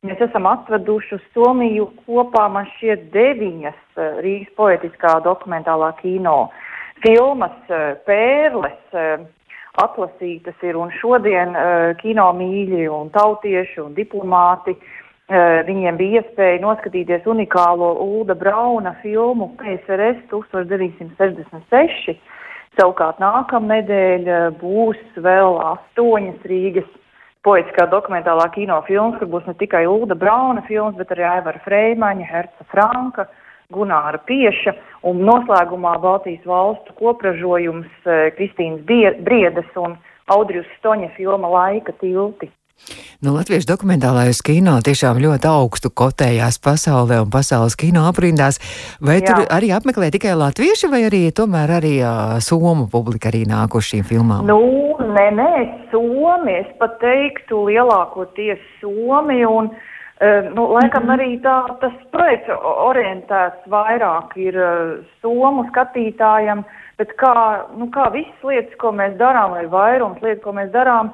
mēs 0.07 0.21
esam 0.23 0.47
atveduši 0.47 1.17
uz 1.17 1.25
Somiju 1.35 1.89
kopā, 2.05 2.45
man 2.47 2.69
šķiet, 2.77 3.09
deviņas 3.11 3.81
uh, 3.97 4.21
Rīgas 4.23 4.53
poetiskā 4.55 5.17
dokumentālā 5.25 5.91
kino 5.99 6.37
filmas, 7.03 7.57
pērles, 8.07 8.95
atlasītas 9.77 10.63
ir, 10.65 10.79
un 10.79 10.89
šodien 10.97 11.51
kino 11.99 12.31
mīļi 12.33 12.87
un 12.89 13.11
tautieši 13.13 13.83
un 13.83 13.91
diplomāti 13.93 14.73
uh, 14.73 14.87
Eh, 14.97 15.06
viņiem 15.27 15.97
bija 15.99 16.21
iespēja 16.21 16.61
noskatīties 16.63 17.25
unikālo 17.27 17.89
Ulda 17.99 18.35
Brauna 18.39 18.93
filmu 19.01 19.49
PSRS 19.59 20.21
1966. 20.31 22.15
Savukārt 22.77 23.17
nākamnedēļ 23.17 24.27
eh, 24.29 24.47
būs 24.61 24.99
vēl 25.17 25.55
astoņas 25.71 26.43
Rīgas 26.45 26.89
poetiskā 27.45 27.87
dokumentālā 27.89 28.45
kino 28.53 28.77
filmas, 28.85 29.17
kur 29.17 29.31
būs 29.31 29.47
ne 29.49 29.55
tikai 29.57 29.85
Ulda 29.89 30.17
Brauna 30.19 30.61
filmas, 30.67 30.97
bet 30.99 31.13
arī 31.15 31.25
Aivara 31.25 31.61
Freimaņa, 31.65 32.27
Herca 32.29 32.67
Franka, 32.69 33.25
Gunāra 33.73 34.21
Pieša 34.29 34.75
un 35.09 35.23
noslēgumā 35.25 35.95
Baltijas 36.03 36.45
valstu 36.45 36.93
kopražojums 37.01 37.89
eh, 38.05 38.29
Kristīnas 38.37 38.85
Briedes 39.25 39.81
un 39.81 39.97
Audrijus 40.29 40.69
Stoņa 40.77 41.15
filma 41.17 41.49
Laika 41.49 41.97
tilti. 41.97 42.51
Nu, 43.17 43.33
Latviešu 43.33 43.65
dokumentālais 43.71 44.39
kino 44.45 44.77
tiešām 44.85 45.17
ļoti 45.17 45.49
augstu 45.49 45.89
kotējās 45.89 46.59
pasaulē 46.61 47.17
un 47.23 47.31
pasaules 47.33 47.75
kino 47.79 48.05
aprindās. 48.07 48.59
Vai 49.01 49.17
Jā. 49.17 49.25
tur 49.25 49.49
arī 49.57 49.71
apmeklē 49.73 50.11
tikai 50.13 50.35
latvieši, 50.37 50.89
vai 50.91 51.01
arī 51.07 51.23
tomēr 51.33 51.73
arī 51.79 51.95
uh, 52.05 52.37
somu 52.45 52.85
publika 52.91 53.31
arī 53.31 53.43
nāk 53.49 53.75
uz 53.75 53.89
šīm 53.89 54.05
filmām? 54.07 54.45
Nu, 54.45 54.61
nē, 55.01 55.27
nē, 55.33 55.51
somi, 55.91 56.59
es 56.61 56.69
pat 56.77 56.99
teiktu 57.01 57.65
lielākoties 57.71 58.61
somi 58.79 59.41
un, 59.49 59.73
uh, 59.73 60.53
nu, 60.53 60.69
laikam 60.77 61.09
-hmm. 61.09 61.15
arī 61.17 61.29
tā, 61.41 61.57
tas 61.81 61.93
projekts 62.13 62.53
orientēts 62.61 63.65
vairāk 63.67 64.37
ir 64.37 64.55
uh, 64.55 65.03
somu 65.21 65.65
skatītājam, 65.73 66.63
bet 66.97 67.17
kā, 67.17 67.65
nu, 67.77 67.89
kā 67.89 68.11
visas 68.13 68.43
lietas, 68.43 68.77
ko 68.77 68.93
mēs 68.93 69.17
darām, 69.17 69.57
vai 69.57 69.65
vairums 69.65 70.21
lietas, 70.21 70.43
ko 70.43 70.53
mēs 70.53 70.69
darām, 70.71 71.11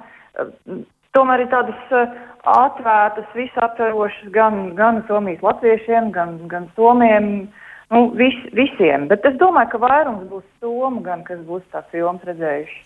tomēr 1.17 1.45
ir 1.45 1.51
tādas 1.53 1.91
uh, 1.95 2.13
atvērtas, 2.43 3.27
visaptverošas 3.37 4.31
gan, 4.35 4.73
gan 4.75 5.03
Somijas 5.07 5.43
latviešiem, 5.45 6.11
gan, 6.15 6.39
gan 6.51 6.69
Somiem. 6.75 7.49
Nu, 7.93 8.07
vis, 8.17 8.33
visiem, 8.57 9.05
bet 9.09 9.25
es 9.27 9.35
domāju, 9.37 9.69
ka 9.75 9.79
vairums 9.83 10.23
būs 10.25 10.45
somu, 10.63 11.03
gan 11.05 11.21
kas 11.27 11.43
būs 11.45 11.61
tās 11.69 11.85
filmas 11.91 12.23
redzējuši. 12.25 12.79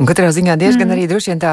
Un 0.00 0.08
katrā 0.08 0.32
ziņā 0.34 0.56
diezgan 0.58 0.88
mm. 0.88 0.94
arī 0.96 1.04
droši 1.10 1.30
vien 1.30 1.42
tā 1.42 1.52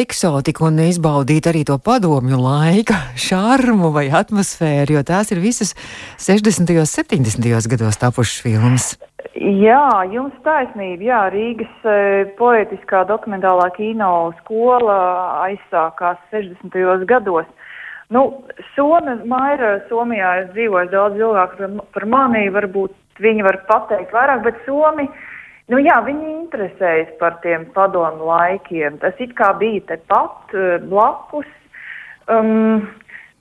eksotika 0.00 0.64
un 0.66 0.80
izbaudīt 0.82 1.46
arī 1.50 1.62
to 1.68 1.76
padomju 1.78 2.40
laika 2.42 2.98
šarmu 3.28 3.92
vai 3.94 4.08
atmosfēru, 4.10 4.98
jo 4.98 5.04
tās 5.06 5.30
ir 5.30 5.42
visas 5.44 5.76
60. 6.18 6.74
un 6.82 6.88
70. 6.88 7.70
gados 7.76 8.00
tapušas 8.02 8.42
filmas. 8.42 8.92
Jā, 9.32 10.04
jums 10.12 10.34
taisnība. 10.44 11.06
Jā, 11.06 11.20
Rīgas 11.32 11.86
e, 11.88 12.24
poetiskā 12.36 13.00
dokumentālā 13.08 13.70
kino 13.78 14.32
skola 14.42 14.96
aizsākās 15.46 16.20
60. 16.34 17.06
gados. 17.08 17.48
Nu, 18.12 18.44
Somi, 18.74 19.14
Maira, 19.24 19.78
Somijā 19.88 20.34
es 20.42 20.50
dzīvoju 20.52 20.92
daudz 20.92 21.16
ilgāk 21.16 21.56
par, 21.94 22.04
mani, 22.04 22.44
varbūt 22.52 22.92
viņi 23.24 23.46
var 23.46 23.62
pateikt 23.70 24.12
vairāk, 24.12 24.42
bet 24.44 24.58
Somi, 24.66 25.08
nu 25.72 25.80
jā, 25.80 25.96
viņi 26.04 26.28
interesējas 26.34 27.16
par 27.22 27.40
tiem 27.40 27.64
padomu 27.72 28.28
laikiem. 28.28 29.00
Tas 29.00 29.16
it 29.16 29.32
kā 29.38 29.54
bija 29.56 29.94
tepat 29.94 30.52
e, 30.52 30.76
blakus. 30.92 31.48
Um, 32.28 32.84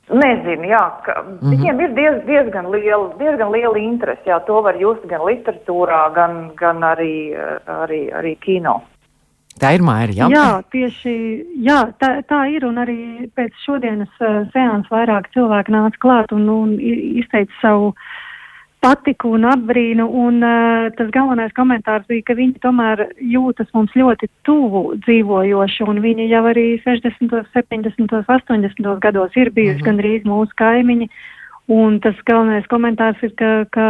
Nezinu, 0.10 0.66
jā, 0.68 0.82
ka 1.06 1.22
mm 1.22 1.38
-hmm. 1.38 1.50
viņiem 1.52 1.82
ir 1.82 1.92
diez, 1.96 2.16
diezgan, 2.26 2.72
liela, 2.72 3.14
diezgan 3.20 3.52
liela 3.52 3.78
interese. 3.78 4.26
Jā, 4.26 4.40
to 4.46 4.62
var 4.62 4.76
just 4.76 5.06
gan 5.08 5.22
literatūrā, 5.22 6.14
gan, 6.14 6.52
gan 6.56 6.84
arī, 6.84 7.38
arī, 7.68 8.12
arī 8.14 8.36
kino. 8.40 8.82
Tā 9.60 9.76
ir 9.76 9.82
māja, 9.82 10.08
jā. 10.12 10.28
Jā, 10.30 10.62
tieši 10.72 11.46
jā, 11.64 11.94
tā, 12.00 12.24
tā 12.28 12.50
ir. 12.50 12.66
Un 12.66 12.78
arī 12.78 13.30
pēc 13.36 13.52
šodienas 13.66 14.10
uh, 14.20 14.48
sēnes 14.54 14.90
vairāk 14.90 15.30
cilvēki 15.34 15.72
nāca 15.72 15.98
klāt 16.00 16.32
un, 16.32 16.50
un 16.50 16.80
izteica 16.80 17.54
savu 17.62 17.88
uh, 17.88 17.94
patiku 18.82 19.36
un 19.38 19.46
apbrīnu, 19.46 20.08
un 20.26 20.42
uh, 20.42 20.90
tas 20.98 21.12
galvenais 21.14 21.54
komentārs 21.58 22.08
bija, 22.10 22.26
ka 22.28 22.36
viņi 22.38 22.62
tomēr 22.64 23.04
jūtas 23.34 23.70
mums 23.76 23.94
ļoti 23.98 24.30
tuvu 24.48 24.98
dzīvojoši, 25.06 25.86
un 25.92 26.02
viņi 26.02 26.28
jau 26.32 26.42
arī 26.50 26.66
60., 26.86 27.52
70., 27.54 28.16
80. 28.26 28.90
gados 29.06 29.38
ir 29.38 29.54
bijuši 29.54 29.78
-hmm. 29.78 29.88
gandrīz 29.88 30.26
mūsu 30.26 30.58
kaimiņi, 30.58 31.10
un 31.70 32.00
tas 32.02 32.18
galvenais 32.26 32.66
komentārs 32.74 33.22
ir, 33.22 33.36
ka, 33.38 33.52
ka 33.70 33.88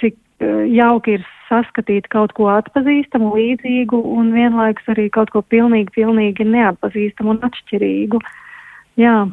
cik 0.00 0.18
uh, 0.42 0.66
jauki 0.74 1.18
ir 1.20 1.26
saskatīt 1.48 2.08
kaut 2.10 2.34
ko 2.34 2.50
atpazīstamu, 2.50 3.30
līdzīgu, 3.38 4.02
un 4.18 4.32
vienlaikus 4.34 4.90
arī 4.90 5.08
kaut 5.10 5.30
ko 5.30 5.42
pilnīgi, 5.42 5.94
pilnīgi 5.94 6.44
neatpazīstamu 6.44 7.36
un 7.36 7.42
atšķirīgu. 7.46 8.20
Jā. 8.98 9.28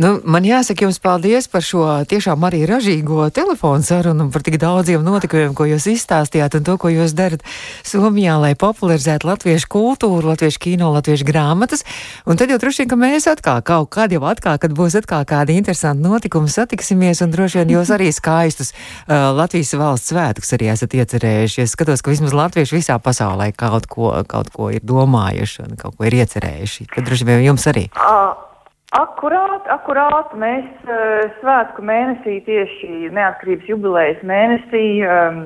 Nu, 0.00 0.14
man 0.24 0.46
jāsaka 0.46 0.86
jums 0.86 1.00
paldies 1.02 1.48
par 1.50 1.64
šo 1.66 1.82
tiešām 2.08 2.44
arī 2.46 2.62
ražīgo 2.68 3.26
telefonu 3.34 3.84
sarunu 3.84 4.26
un 4.26 4.30
par 4.32 4.44
tik 4.46 4.56
daudziem 4.62 5.02
notikumiem, 5.04 5.54
ko 5.56 5.66
jūs 5.68 5.88
izstāstījāt 5.90 6.56
un 6.56 6.66
to, 6.66 6.76
ko 6.80 6.92
jūs 6.92 7.14
darat 7.18 7.44
Somijā, 7.86 8.36
lai 8.40 8.52
popularizētu 8.58 9.28
latviešu 9.28 9.68
kultūru, 9.70 10.30
latviešu 10.30 10.62
kino, 10.62 10.92
latviešu 10.94 11.26
grāmatas. 11.28 11.84
Un 12.24 12.40
tad 12.40 12.52
jau 12.52 12.60
droši 12.62 12.84
vien, 12.84 12.90
ka 12.92 13.00
mēs 13.00 13.28
atkal 13.30 13.62
kaut 13.66 13.90
kad 13.96 14.14
jau 14.14 14.22
atkal, 14.30 14.60
kad 14.62 14.74
būs 14.76 14.96
atkal 15.00 15.26
kādi 15.28 15.58
interesanti 15.58 16.06
notikumi, 16.06 16.50
satiksimies 16.50 17.24
un 17.24 17.34
droši 17.34 17.60
vien 17.60 17.74
jūs 17.76 17.92
arī 17.94 18.10
skaistus 18.14 18.72
uh, 18.72 19.32
Latvijas 19.36 19.74
valsts 19.76 20.14
svētkus 20.14 20.54
arī 20.56 20.70
esat 20.72 20.94
iecerējuši. 20.96 21.64
Es 21.64 21.74
skatos, 21.76 22.04
ka 22.04 22.14
vismaz 22.14 22.36
latvieši 22.36 22.78
visā 22.78 23.00
pasaulē 23.02 23.50
kaut 23.52 23.90
ko, 23.90 24.12
kaut 24.30 24.52
ko 24.54 24.70
ir 24.74 24.84
domājuši 24.86 25.66
un 25.66 25.80
kaut 25.80 25.98
ko 25.98 26.08
ir 26.08 26.22
iecerējuši. 26.22 26.92
Tad 26.94 27.10
droši 27.10 27.28
vien 27.28 27.50
jums 27.50 27.68
arī. 27.70 27.90
Uh. 27.96 28.49
Akurāt, 28.90 29.68
akurāt, 29.70 30.32
mēs 30.34 30.66
uh, 30.88 31.28
svētku 31.38 31.84
mēnesī, 31.86 32.40
tieši 32.42 33.12
neatkarības 33.14 33.68
jubilejas 33.70 34.24
mēnesī, 34.26 34.86
um, 35.06 35.44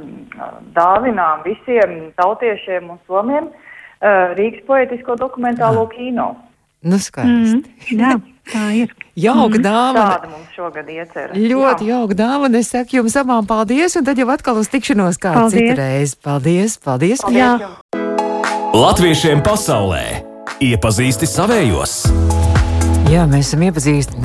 dāvinām 0.72 1.42
visiem 1.44 2.08
tautiešiem 2.16 2.88
un 2.94 3.02
somiem 3.04 3.50
uh, 3.50 4.32
Rīgas 4.38 4.64
poetisko 4.64 5.18
dokumentālo 5.20 5.84
kino. 5.92 6.30
Nu, 6.84 6.96
skaisti. 7.00 7.60
Mm, 7.92 8.00
jā, 8.00 8.14
tā 8.48 8.64
ir. 8.80 8.96
Jauka 9.12 9.60
mm. 9.60 9.64
dāvana. 9.64 10.06
Tāda 10.16 10.32
mums 10.32 10.56
šogad 10.56 10.88
iecer. 10.92 11.36
Ļoti 11.36 11.88
jā. 11.88 11.98
jauka 11.98 12.16
dāvana. 12.18 12.64
Es 12.64 12.72
saku 12.72 12.98
jums 13.02 13.16
abām 13.20 13.44
paldies, 13.48 13.96
un 14.00 14.08
tad 14.08 14.20
jau 14.20 14.28
atkal 14.32 14.60
uz 14.60 14.72
tikšanos 14.72 15.20
kādu 15.20 15.52
citu 15.52 15.76
reizi. 15.80 16.16
Paldies, 16.24 16.76
paldies. 16.80 17.20
paldies 17.24 17.40
jā. 17.40 17.54
Jums. 17.60 18.00
Latviešiem 18.74 19.44
pasaulē 19.44 20.04
iepazīsti 20.64 21.28
savējos. 21.28 22.02
Jā, 23.14 23.28
mēs 23.30 23.52
esam 23.52 23.60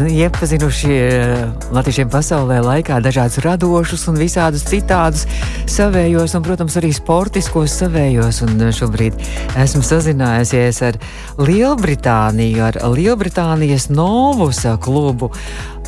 iepazinuši 0.10 0.94
eh, 0.98 1.42
latviešiem 1.76 2.10
pasaulē 2.10 2.56
laikā 2.66 2.96
dažādus 3.06 3.38
radošus 3.46 4.08
un 4.10 4.18
visādus 4.18 4.64
citādus 4.66 5.28
savējos, 5.70 6.34
un, 6.34 6.46
protams, 6.48 6.78
arī 6.80 6.90
sportiskos 6.98 7.76
savējos. 7.84 8.40
Un 8.48 8.64
šobrīd 8.74 9.20
esmu 9.62 9.84
sazinājusies 9.86 10.82
ar 10.88 10.98
Lielbritāniju, 11.38 12.64
ar 12.72 12.82
Lielbritānijas 12.96 13.92
Novusa 13.94 14.74
klubu. 14.82 15.30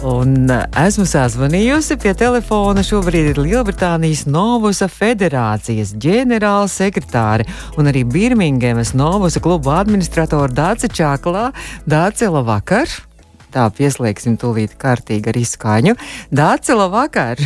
Un 0.01 0.49
esmu 0.81 1.03
sazvanījusi 1.05 1.93
pie 2.01 2.15
telefona. 2.17 2.81
Šobrīd 2.81 3.27
ir 3.35 3.41
Lielbritānijas 3.45 4.23
Novusa 4.25 4.87
federācijas 4.89 5.91
ģenerāla 6.01 6.65
sekretāre 6.73 7.45
un 7.77 7.91
arī 7.91 8.01
Birmingemas 8.09 8.95
Novusa 8.97 9.43
kluba 9.45 9.77
administratora 9.83 10.49
Dāce 10.49 10.89
Čaklā. 10.89 11.51
Dāce, 11.85 12.31
labvakar! 12.33 12.89
Tā 13.53 13.67
pieslēgsim 13.77 14.41
tūlīt 14.41 14.73
kārtīgi 14.81 15.29
ar 15.29 15.37
izskaņu. 15.37 15.97
Dāce, 16.33 16.73
labvakar! 16.81 17.45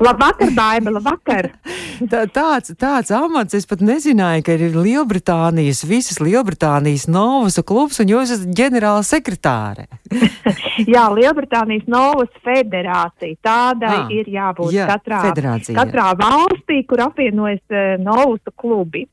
Labvakar, 0.00 0.48
Baiba, 0.56 0.90
labvakar! 0.96 1.50
Tā, 2.10 2.22
tāds, 2.32 2.72
tāds 2.80 3.10
amats, 3.12 3.52
es 3.52 3.66
pat 3.68 3.82
nezināju, 3.84 4.44
ka 4.46 4.54
ir 4.56 4.72
Lielbritānijas, 4.72 5.82
visas 5.84 6.16
Lielbritānijas 6.24 7.04
Novas 7.12 7.60
klubs, 7.68 7.98
un 8.00 8.08
jūs 8.08 8.32
esat 8.32 8.54
ģenerāla 8.56 9.04
sekretāre. 9.04 9.84
jā, 10.94 11.04
Lielbritānijas 11.12 11.84
Novas 11.92 12.32
federācija. 12.40 13.36
Tādai 13.44 13.92
ah, 13.98 14.14
ir 14.16 14.32
jābūt 14.32 14.72
jā, 14.72 14.88
katrā, 14.88 15.20
federācija, 15.28 15.76
katrā 15.76 16.08
valstī, 16.16 16.80
kur 16.88 17.04
apvienojas 17.10 17.60
uh, 17.68 17.98
Novas 18.00 18.40
klubi. 18.56 19.04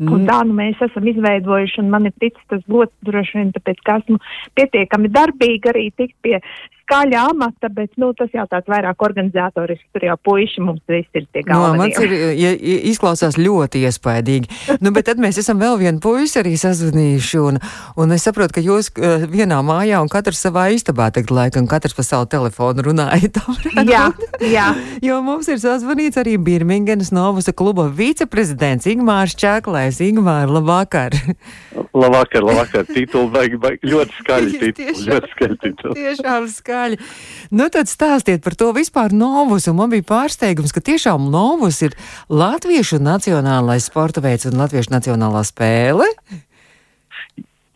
Un 0.00 0.24
tā 0.28 0.38
nu 0.48 0.54
mēs 0.56 0.80
esam 0.84 1.08
izveidojuši, 1.10 1.80
un 1.82 1.90
man 1.92 2.08
ir 2.08 2.14
ticis 2.20 2.44
tas 2.48 2.60
gods 2.68 2.92
droši 3.04 3.36
vien, 3.36 3.50
tāpēc, 3.56 3.80
ka 3.84 3.98
esmu 4.00 4.16
pietiekami 4.56 5.10
darbīga 5.12 5.74
arī 5.74 5.90
tikt 5.92 6.16
pie 6.24 6.38
skaļa 6.90 7.22
amata, 7.30 7.70
bet 7.70 7.92
nu, 8.00 8.10
tas 8.18 8.32
jau 8.34 8.44
tāds 8.50 8.68
vairāk 8.70 9.02
organizatorisks. 9.06 9.86
Tur 9.94 10.06
jau 10.08 10.16
puiši 10.26 10.62
mums 10.64 10.82
viss 10.90 11.08
ir 11.14 11.26
tie 11.30 11.44
galvenie. 11.46 11.78
No, 11.78 11.78
mans 11.78 11.98
ir, 12.02 12.14
ja, 12.38 12.50
izklausās 12.90 13.38
ļoti 13.38 13.84
iespaidīgi. 13.86 14.50
nu, 14.82 14.92
bet 14.94 15.06
tad 15.10 15.22
mēs 15.22 15.38
esam 15.40 15.60
vēl 15.62 15.78
vienu 15.80 16.02
puisi 16.02 16.40
arī 16.42 16.56
sazvanījuši, 16.58 17.40
un, 17.46 17.60
un 18.00 18.16
es 18.16 18.26
saprotu, 18.26 18.58
ka 18.58 18.64
jūs 18.64 18.90
uh, 18.98 19.26
vienā 19.30 19.60
mājā 19.66 20.00
un 20.02 20.10
katrs 20.10 20.42
savā 20.42 20.68
istabā 20.74 21.10
tagad 21.14 21.32
laikam 21.34 21.68
katrs 21.70 21.94
pa 21.94 22.06
savu 22.06 22.26
telefonu 22.30 22.88
runājat. 22.90 23.38
jā, 23.94 24.08
jā. 24.42 24.68
jo 25.04 25.20
mums 25.26 25.50
ir 25.52 25.62
sazvanīts 25.62 26.18
arī 26.20 26.36
Birmingenas 26.42 27.12
Novusa 27.14 27.54
kluba 27.54 27.86
viceprezidents 27.86 28.88
Ingmārs 28.90 29.36
Čaklais. 29.38 30.02
Ingmār, 30.02 30.50
labvakar! 30.50 31.14
labvakar, 31.94 32.42
labvakar! 32.46 32.86
Titulu 32.90 33.30
vajag, 33.34 33.58
vajag 33.62 33.88
ļoti 33.92 34.20
skaļi 34.24 34.60
titulu. 34.64 35.06
Ļoti 35.10 35.30
skaļi 35.34 35.60
titulu. 35.64 35.96
Tiešām 36.00 36.48
skaļi 36.50 36.79
skaļi. 36.80 37.00
Nu, 37.50 37.68
tad 37.72 37.90
stāstiet 37.90 38.42
par 38.44 38.56
to 38.56 38.72
vispār 38.76 39.12
Novus, 39.12 39.68
un 39.68 39.78
man 39.80 39.90
bija 39.92 40.06
pārsteigums, 40.06 40.72
ka 40.72 40.80
tiešām 40.80 41.30
Novus 41.30 41.82
ir 41.82 41.96
latviešu 42.28 43.00
nacionālais 43.02 43.90
sporta 43.90 44.22
veids 44.24 44.48
un 44.48 44.60
latviešu 44.60 44.94
nacionālā 44.94 45.44
spēle. 45.44 46.08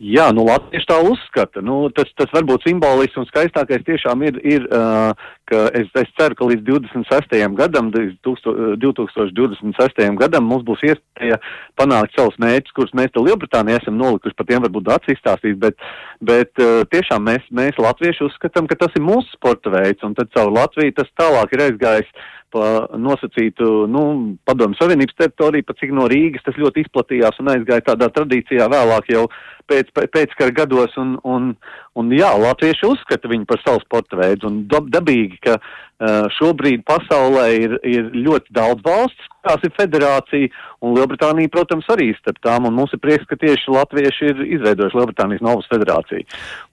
Jā, 0.05 0.27
nu, 0.35 0.43
Latvieši 0.45 0.85
tā 0.85 0.99
uzskata. 1.01 1.63
Nu, 1.65 1.89
tas, 1.95 2.05
tas 2.19 2.29
varbūt 2.35 2.67
simbolisks 2.67 3.17
un 3.17 3.25
skaistākais 3.25 3.81
tiešām 3.87 4.21
ir, 4.27 4.35
ir 4.45 4.67
uh, 4.69 5.17
ka 5.49 5.63
es, 5.79 5.87
es 5.97 6.09
ceru, 6.19 6.35
ka 6.37 6.45
līdz 6.51 6.61
26. 6.67 7.33
gadam, 7.57 7.89
2026. 7.89 10.03
gadam 10.19 10.43
mums 10.45 10.61
būs 10.67 10.83
iespēja 10.91 11.37
panākt 11.79 12.13
savus 12.13 12.37
mērķus, 12.43 12.75
kurus 12.77 12.93
mēs 12.97 13.09
te 13.15 13.19
Lielbritānijā 13.23 13.77
esam 13.81 13.95
nolikuši, 13.97 14.37
par 14.37 14.47
tiem 14.51 14.61
varbūt 14.67 14.87
dāts 14.91 15.13
izstāstīt, 15.15 15.55
bet, 15.63 15.75
bet 16.21 16.51
uh, 16.61 16.85
tiešām 16.93 17.21
mēs, 17.25 17.43
mēs 17.49 17.73
Latvieši 17.81 18.27
uzskatām, 18.27 18.69
ka 18.69 18.77
tas 18.85 18.93
ir 18.93 19.03
mūsu 19.07 19.29
sporta 19.33 19.73
veids, 19.73 20.05
un 20.05 20.13
tad 20.17 20.27
caur 20.37 20.49
Latviju 20.53 20.97
tas 21.01 21.09
tālāk 21.17 21.49
ir 21.57 21.65
aizgājis 21.71 22.09
pa 22.55 22.67
nosacītu, 22.95 23.85
nu, 23.91 24.03
padomu 24.47 24.77
savienības 24.79 25.17
teritoriju, 25.19 25.67
pat 25.67 25.81
cik 25.81 25.91
no 25.95 26.07
Rīgas 26.11 26.45
tas 26.45 26.59
ļoti 26.59 26.85
izplatījās 26.85 27.41
un 27.43 27.51
aizgāja 27.51 27.89
tādā 27.91 28.09
tradīcijā 28.15 28.69
vēlāk 28.71 29.11
jau 29.11 29.25
pēc, 29.69 29.91
pēckara 30.13 30.55
gados, 30.63 30.95
un, 31.01 31.17
un, 31.27 31.51
un 31.95 32.11
jā, 32.15 32.31
latvieši 32.39 32.87
uzskata 32.89 33.31
viņu 33.31 33.47
par 33.49 33.61
savu 33.63 33.83
sporta 33.85 34.19
veidu, 34.19 34.49
un 34.49 34.63
dab, 34.71 34.89
dabīgi, 34.91 35.39
ka 35.45 35.55
uh, 35.57 36.27
šobrīd 36.35 36.83
pasaulē 36.87 37.47
ir, 37.55 37.77
ir 37.87 38.09
ļoti 38.15 38.55
daudz 38.55 38.83
valsts, 38.85 39.29
kurās 39.45 39.63
ir 39.63 39.73
federācija, 39.77 40.51
un 40.83 40.95
Lielbritānija, 40.97 41.51
protams, 41.53 41.87
arī 41.93 42.11
starp 42.17 42.41
tām, 42.43 42.67
un 42.67 42.75
mums 42.75 42.93
ir 42.93 43.01
prieks, 43.01 43.27
ka 43.29 43.37
tieši 43.39 43.71
latvieši 43.73 44.29
ir 44.31 44.41
izveidojuši 44.57 44.99
Lielbritānijas 44.99 45.45
Novas 45.45 45.69
federāciju. 45.71 46.25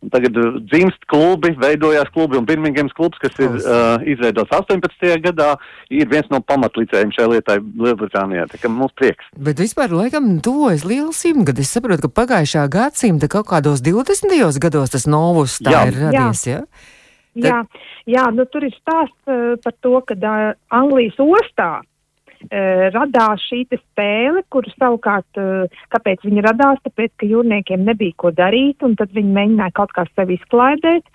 Un 0.03 0.13
tagad 0.13 0.41
uh, 0.43 0.59
dzimst 0.73 1.07
klubi, 1.13 1.55
veidojās 1.63 2.11
klubi, 2.15 2.41
un 2.41 2.49
Birmingems 2.49 2.97
klubs, 2.99 3.21
kas 3.23 3.39
ir 3.39 3.55
uh, 3.63 4.03
izveidots 4.03 4.53
18. 4.59 5.07
gadā, 5.29 5.53
ir 5.93 6.11
viens 6.11 6.27
no 6.33 6.43
pamatlicējiem 6.43 7.15
šai 7.15 7.29
lietai 7.37 7.61
Lielbritānijā, 7.63 8.49
tā 8.51 8.59
kā 8.63 8.73
mums 8.73 8.95
prieks. 8.99 9.31
Bet 9.39 9.63
vispār, 9.63 9.95
laikam, 9.95 10.35
tuvojas 10.43 10.87
liels 10.89 11.23
simtgadis. 11.23 11.71
Es 11.71 11.77
saprotu, 11.79 12.09
ka 12.09 12.23
pagājušā 12.23 12.67
gadsimta 12.73 13.29
kaut 13.31 13.47
kādos 13.53 13.85
20. 13.85 14.59
gados 14.59 14.91
tas 14.91 15.07
Novus 15.12 15.61
tā 15.62 15.77
jā. 15.77 15.87
ir 15.90 16.03
radies, 16.07 16.44
jā? 16.48 16.59
Ja? 16.59 16.90
Tad... 17.33 17.46
Jā, 17.46 17.62
jā 18.18 18.27
nu, 18.37 18.44
tur 18.53 18.66
ir 18.66 18.75
stāsts 18.77 19.31
uh, 19.31 19.55
par 19.64 19.75
to, 19.81 19.96
ka 20.09 20.16
uh, 20.18 20.53
Anglijas 20.77 21.16
ostā 21.22 21.70
uh, 21.81 22.88
radās 22.92 23.44
šī 23.48 23.64
spēle, 23.70 24.42
kur 24.53 24.66
savukārt, 24.75 25.40
uh, 25.40 25.85
kāpēc 25.94 26.27
viņa 26.29 26.48
radās, 26.51 26.83
tāpēc, 26.85 27.14
ka 27.16 27.29
jūrniekiem 27.31 27.87
nebija 27.88 28.18
ko 28.20 28.33
darīt, 28.37 28.83
un 28.85 28.96
tad 29.01 29.14
viņi 29.16 29.33
mēģināja 29.38 29.77
kaut 29.79 29.94
kā 29.96 30.05
sevi 30.12 30.37
izklaidēt. 30.40 31.09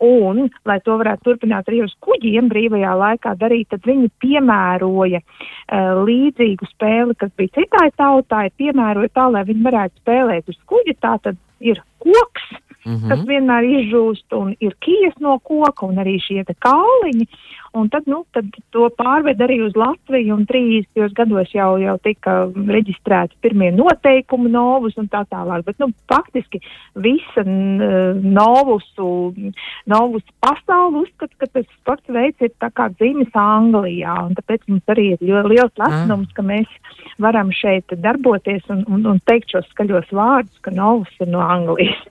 Un, 0.00 0.46
lai 0.64 0.78
to 0.80 0.94
varētu 0.96 1.26
turpināt 1.26 1.66
arī 1.68 1.82
uz 1.84 1.92
kuģiem 2.00 2.46
brīvajā 2.48 2.94
laikā 2.96 3.34
darīt, 3.36 3.68
tad 3.68 3.84
viņi 3.84 4.08
piemēroja 4.24 5.20
uh, 5.20 6.00
līdzīgu 6.08 6.70
spēli, 6.70 7.18
kas 7.20 7.34
bija 7.36 7.52
citai 7.58 7.90
tautai, 8.00 8.46
piemēroja 8.56 9.12
tā, 9.12 9.28
lai 9.28 9.44
viņi 9.50 9.66
varētu 9.68 10.00
spēlēt 10.00 10.48
uz 10.48 10.56
kuģa. 10.72 10.96
Tā 11.04 11.14
tad 11.28 11.40
ir 11.60 11.82
koks, 12.00 12.48
mm 12.84 12.94
-hmm. 12.94 13.08
kas 13.08 13.20
vienmēr 13.28 13.64
izžūst, 13.78 14.28
un 14.36 14.54
ir 14.60 14.76
kijas 14.80 15.16
no 15.20 15.38
koka, 15.38 15.86
un 15.86 15.96
arī 15.96 16.18
šie 16.20 16.44
kāliņi. 16.44 17.26
Un 17.72 17.86
tad, 17.88 18.02
nu, 18.10 18.24
tad 18.34 18.48
to 18.74 18.88
pārved 18.98 19.38
arī 19.38 19.60
uz 19.62 19.76
Latviju, 19.78 20.34
un 20.34 20.46
30 20.46 21.12
gados 21.14 21.52
jau, 21.54 21.76
jau 21.78 21.94
tika 22.02 22.32
reģistrēti 22.50 23.38
pirmie 23.40 23.70
noteikumi 23.70 24.50
novus 24.50 24.98
un 24.98 25.06
tā 25.06 25.22
tālāk. 25.30 25.62
Bet, 25.68 25.78
nu, 25.78 25.92
faktiski 26.10 26.58
visa 26.98 27.44
novusu, 27.46 29.06
novus 29.86 30.26
pasauli 30.42 31.04
uzskata, 31.04 31.34
ka 31.38 31.46
tas 31.46 31.68
sports 31.78 32.10
veids 32.10 32.42
ir 32.42 32.50
tā 32.58 32.72
kā 32.74 32.88
dzimis 32.96 33.38
Anglijā, 33.38 34.18
un 34.26 34.34
tāpēc 34.34 34.66
mums 34.66 34.90
arī 34.90 35.12
ir 35.14 35.22
liels 35.46 35.78
lepnums, 35.78 36.26
mm. 36.26 36.34
ka 36.34 36.42
mēs 36.42 36.66
varam 37.22 37.54
šeit 37.54 37.94
darboties 38.02 38.66
un, 38.74 38.82
un, 38.90 39.06
un 39.14 39.22
teikt 39.30 39.54
šos 39.54 39.70
skaļos 39.76 40.10
vārdus, 40.10 40.58
ka 40.66 40.74
novus 40.74 41.22
ir 41.22 41.30
no 41.30 41.46
Anglijas. 41.46 42.02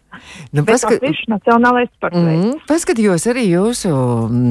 Nu, 0.56 0.64
paskat... 0.68 1.04
Nacionālais 1.30 1.90
sports. 1.94 2.18
Mm, 2.18 2.56
paskatījos 2.70 3.28
arī 3.30 3.46
jūsu 3.52 3.92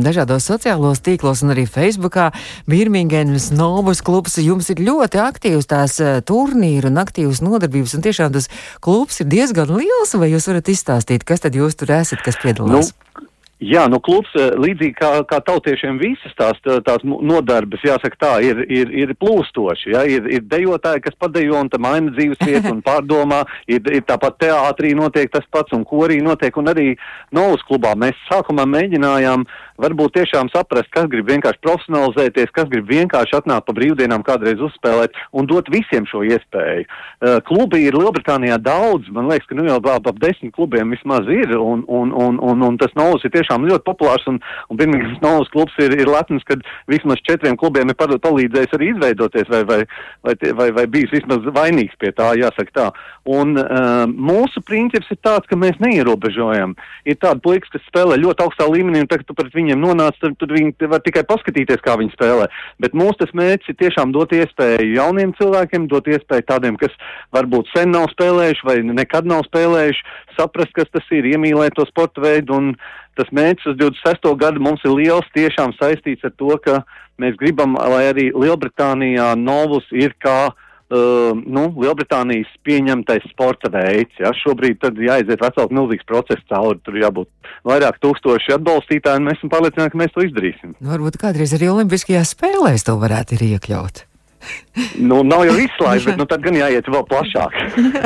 dažādos 0.05 0.47
sociālos 0.51 1.03
tīklos 1.05 1.43
un 1.45 1.55
arī 1.55 1.67
Facebookā. 1.69 2.29
Birmingemas 2.71 3.51
Novus 3.55 4.03
klubs 4.07 4.39
jums 4.43 4.71
ir 4.73 4.83
ļoti 4.87 5.21
aktīvs 5.23 5.71
tās 5.71 5.99
uh, 6.03 6.19
turnīru 6.23 6.93
un 6.93 7.03
aktīvas 7.03 7.43
nodarbības, 7.45 7.97
un 7.99 8.07
tiešām 8.07 8.35
tas 8.37 8.51
klubs 8.85 9.23
ir 9.23 9.31
diezgan 9.33 9.75
liels, 9.75 10.15
vai 10.19 10.31
jūs 10.33 10.49
varat 10.51 10.71
izstāstīt, 10.73 11.27
kas 11.29 11.45
tad 11.45 11.59
jūs 11.59 11.79
tur 11.79 11.95
esat, 11.99 12.23
kas 12.25 12.39
piedalās? 12.43 12.93
Nu. 12.93 13.27
Jā, 13.59 13.89
nu 13.91 13.99
klubs 13.99 14.31
eh, 14.39 14.53
līdzīgi 14.55 14.95
kā, 14.95 15.09
kā 15.27 15.41
tautiešiem 15.43 15.97
visas 15.99 16.35
tās, 16.39 16.61
tās 16.87 17.03
nodarbes, 17.03 17.83
jāsaka 17.83 18.21
tā, 18.21 18.33
ir, 18.47 18.61
ir, 18.71 18.93
ir 18.95 19.13
plūstoši. 19.19 19.91
Ja? 19.97 20.05
Ir, 20.07 20.29
ir 20.31 20.45
dejotāji, 20.47 21.03
kas 21.03 21.19
padejo 21.19 21.59
un 21.59 21.71
tam 21.73 21.83
maina 21.83 22.15
dzīves 22.15 22.39
vietu 22.47 22.71
un 22.77 22.85
pārdomā, 22.87 23.43
ir, 23.67 23.83
ir 23.91 24.05
tāpat 24.07 24.39
teātrī 24.45 24.93
notiek 24.95 25.33
tas 25.35 25.47
pats 25.51 25.75
un 25.75 25.83
korī 25.89 26.21
notiek 26.23 26.55
un 26.55 26.71
arī 26.71 26.93
Novas 27.35 27.65
klubā. 27.67 27.97
Mēs 27.99 28.21
sākumā 28.29 28.63
mēģinājām 28.71 29.43
varbūt 29.79 30.17
tiešām 30.19 30.51
saprast, 30.53 30.91
kas 30.95 31.09
grib 31.11 31.27
vienkārši 31.31 31.63
profesionalizēties, 31.63 32.55
kas 32.55 32.71
grib 32.71 32.87
vienkārši 32.91 33.39
atnākt 33.39 33.67
pa 33.67 33.75
brīvdienām 33.75 34.25
kādreiz 34.27 34.63
uzspēlēt 34.69 35.19
un 35.35 35.51
dot 35.51 35.71
visiem 35.71 36.07
šo 36.11 36.25
iespēju. 36.27 36.87
Uh, 36.87 37.39
klubi 37.47 37.85
ir 37.87 37.99
Lielbritānijā 37.99 38.59
daudz, 38.63 39.11
man 39.15 39.31
liekas, 39.31 39.47
ka 39.51 39.59
nu 39.59 39.69
jau 39.69 39.79
ap 39.95 40.11
desmit 40.23 40.55
klubiem 40.57 40.91
vismaz 40.95 41.31
ir 41.31 41.55
un, 41.59 41.85
un, 41.87 42.11
un, 42.15 42.41
un, 42.43 42.67
un 42.71 42.81
tas 42.81 42.95
Novas 42.99 43.23
ir 43.27 43.35
tieši 43.35 43.48
tiešām 43.49 43.67
ļoti 43.69 43.85
populārs 43.87 44.27
un, 44.29 44.39
un 44.69 44.77
Birmingemas 44.77 45.23
Novas 45.23 45.49
klubs 45.53 45.73
ir, 45.81 45.95
ir 45.97 46.09
lepns, 46.09 46.45
kad 46.45 46.61
vismaz 46.89 47.21
četriem 47.25 47.57
klubiem 47.57 47.89
ir 47.89 47.97
palīdzējis 47.97 48.75
arī 48.77 48.93
izveidoties 48.93 49.49
vai, 49.49 49.63
vai, 49.65 49.81
vai, 50.23 50.35
vai, 50.53 50.71
vai 50.73 50.87
bijis 50.87 51.13
vismaz 51.13 51.47
vainīgs 51.55 51.97
pie 51.99 52.13
tā, 52.13 52.35
jāsaka 52.37 52.73
tā. 52.75 52.89
Un 53.29 53.57
uh, 53.57 54.05
mūsu 54.09 54.63
princips 54.65 55.09
ir 55.11 55.19
tāds, 55.25 55.49
ka 55.49 55.57
mēs 55.57 55.79
neierobežojam. 55.81 56.75
Ir 57.09 57.19
tādi 57.21 57.43
puikas, 57.45 57.73
kas 57.73 57.85
spēlē 57.89 58.19
ļoti 58.21 58.45
augstā 58.45 58.69
līmenī 58.69 59.03
un 59.05 59.11
tagad 59.11 59.29
tu 59.29 59.37
pret 59.37 59.55
viņiem 59.55 59.81
nonāc, 59.81 60.19
tad, 60.21 60.37
tad 60.41 60.53
viņi 60.53 60.91
var 60.91 61.03
tikai 61.05 61.25
paskatīties, 61.29 61.83
kā 61.85 61.97
viņi 62.01 62.15
spēlē. 62.17 62.49
Bet 62.83 62.97
mūsu 62.97 63.23
tas 63.25 63.35
mērķis 63.37 63.73
ir 63.73 63.81
tiešām 63.85 64.15
dot 64.17 64.33
iespēju 64.37 64.95
jauniem 64.97 65.35
cilvēkiem, 65.41 65.89
dot 65.93 66.09
iespēju 66.09 66.49
tādiem, 66.49 66.79
kas 66.81 66.95
varbūt 67.37 67.73
sen 67.75 67.93
nav 67.95 68.09
spēlējuši 68.15 68.69
vai 68.69 68.79
nekad 68.89 69.29
nav 69.29 69.45
spēlējuši, 69.49 70.07
saprast, 70.39 70.75
kas 70.77 70.91
tas 70.95 71.13
ir, 71.15 71.29
iemīlēt 71.35 71.77
to 71.77 71.87
sporta 71.89 72.23
veidu. 72.25 72.59
Un 72.59 72.73
tas 73.19 73.29
mērķis 73.35 73.73
uz 73.73 73.77
26. 73.83 74.31
gadu 74.41 74.63
mums 74.63 74.85
ir 74.87 74.95
liels, 74.95 75.29
tiešām 75.35 75.75
saistīts 75.77 76.25
ar 76.27 76.33
to, 76.39 76.55
ka 76.65 76.81
mēs 77.21 77.37
gribam, 77.41 77.75
lai 77.75 78.07
arī 78.13 78.31
Lielbritānijā 78.33 79.35
novus 79.39 79.87
ir 79.93 80.17
kā 80.23 80.49
Uh, 80.89 81.37
nu, 81.45 81.67
Lielbritānijas 81.77 82.49
pieņemtais 82.65 83.27
sporta 83.29 83.69
veids. 83.69 84.15
Ja? 84.17 84.31
Šobrīd 84.33 84.79
tad 84.81 84.97
jāiziet 84.97 85.43
vesels 85.45 85.75
milzīgs 85.77 86.09
process 86.09 86.41
cauri, 86.49 86.81
tur 86.81 86.97
jābūt 86.97 87.29
vairāk 87.69 88.01
tūkstoši 88.01 88.55
atbalstītāji, 88.57 89.21
un 89.21 89.29
mēs 89.29 89.37
esam 89.37 89.53
pārliecināti, 89.53 89.93
ka 89.93 90.01
mēs 90.01 90.17
to 90.17 90.25
izdarīsim. 90.25 90.73
Nu, 90.81 90.95
varbūt 90.95 91.21
kādreiz 91.21 91.53
arī 91.59 91.69
Olimpiskajās 91.75 92.33
spēlēs 92.33 92.89
to 92.89 92.97
varētu 93.05 93.37
arī 93.37 93.53
iekļaut. 93.59 94.08
Nu, 94.99 95.21
nav 95.27 95.43
jau 95.47 95.57
izslēgts, 95.59 96.07
bet 96.07 96.21
nu, 96.21 96.27
tad 96.29 96.43
gan 96.45 96.57
jāiet 96.59 96.87
vēl 96.91 97.05
plašāk. 97.09 97.57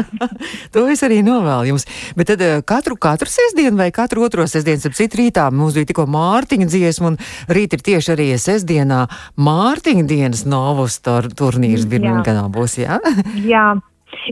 to 0.74 0.84
es 0.92 1.04
arī 1.04 1.20
novēlu 1.24 1.72
jums. 1.72 1.86
Bet 2.16 2.30
tad 2.32 2.44
eh, 2.44 2.60
katru, 2.66 2.96
katru 3.00 3.28
sestdienu 3.28 3.76
vai 3.80 3.90
katru 3.94 4.24
otro 4.26 4.46
sestdienu, 4.48 4.80
ap 4.88 4.96
citu 4.96 5.20
rītā 5.20 5.48
mums 5.52 5.76
bija 5.76 5.90
tikko 5.90 6.06
Mārtiņa 6.12 6.68
dziesma, 6.72 7.12
un 7.12 7.52
rīt 7.52 7.76
ir 7.76 7.84
tieši 7.84 8.14
arī 8.16 8.28
sestdienā 8.40 9.04
Mārtiņa 9.36 10.04
dienas 10.08 10.44
novus 10.48 11.00
turnīrs 11.04 11.88
Birminganā 11.90 12.48
būs, 12.52 12.80
jā? 12.82 13.00
jā. 13.54 13.70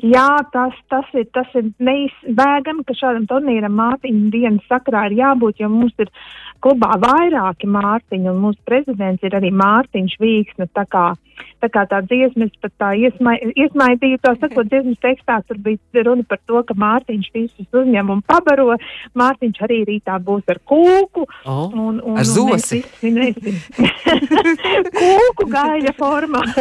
Jā, 0.05 0.29
tas, 0.53 0.75
tas 0.93 1.07
ir, 1.17 1.25
tas 1.35 1.49
ir 1.57 1.71
neizbēgami, 1.83 2.85
ka 2.87 2.95
šādam 2.95 3.25
turnīram 3.31 3.73
Mārtiņa 3.79 4.29
dienas 4.33 4.69
sakrā 4.69 5.07
ir 5.09 5.17
jābūt, 5.19 5.63
jo 5.63 5.71
mums 5.73 5.97
ir 5.99 6.13
klubā 6.63 6.99
vairāki 7.01 7.69
Mārtiņi, 7.69 8.29
un 8.31 8.43
mūsu 8.45 8.61
prezidents 8.69 9.25
ir 9.25 9.35
arī 9.39 9.51
Mārtiņš 9.57 10.19
Vīksne, 10.21 10.69
tā 10.77 10.85
kā 10.93 11.07
uh, 11.17 11.31
tā 11.61 11.69
kā 11.73 11.85
tā 11.91 12.01
dziesmas 12.07 12.53
pat 12.63 12.73
tā 12.81 12.91
iesmai, 12.99 13.37
iesmaidīja, 13.55 14.21
tā 14.25 14.35
sakot, 14.41 14.69
dziesmas 14.71 14.99
tekstā 15.03 15.41
tur 15.49 15.61
bija 15.65 16.05
runa 16.07 16.25
par 16.29 16.41
to, 16.47 16.63
ka 16.67 16.77
Mārtiņš 16.79 17.31
visus 17.35 17.69
uzņem 17.69 18.13
un 18.15 18.23
pabaro. 18.27 18.77
Mārtiņš 19.19 19.63
arī 19.67 19.79
rītā 19.89 20.19
būs 20.25 20.45
ar 20.51 20.59
kūku. 20.65 21.27
Oh, 21.45 21.71
un, 21.71 22.01
un, 22.01 22.21
ar 22.21 22.29
zosi. 22.29 22.83
kūku 25.01 25.49
gaļa 25.51 25.93
formā. 25.99 26.43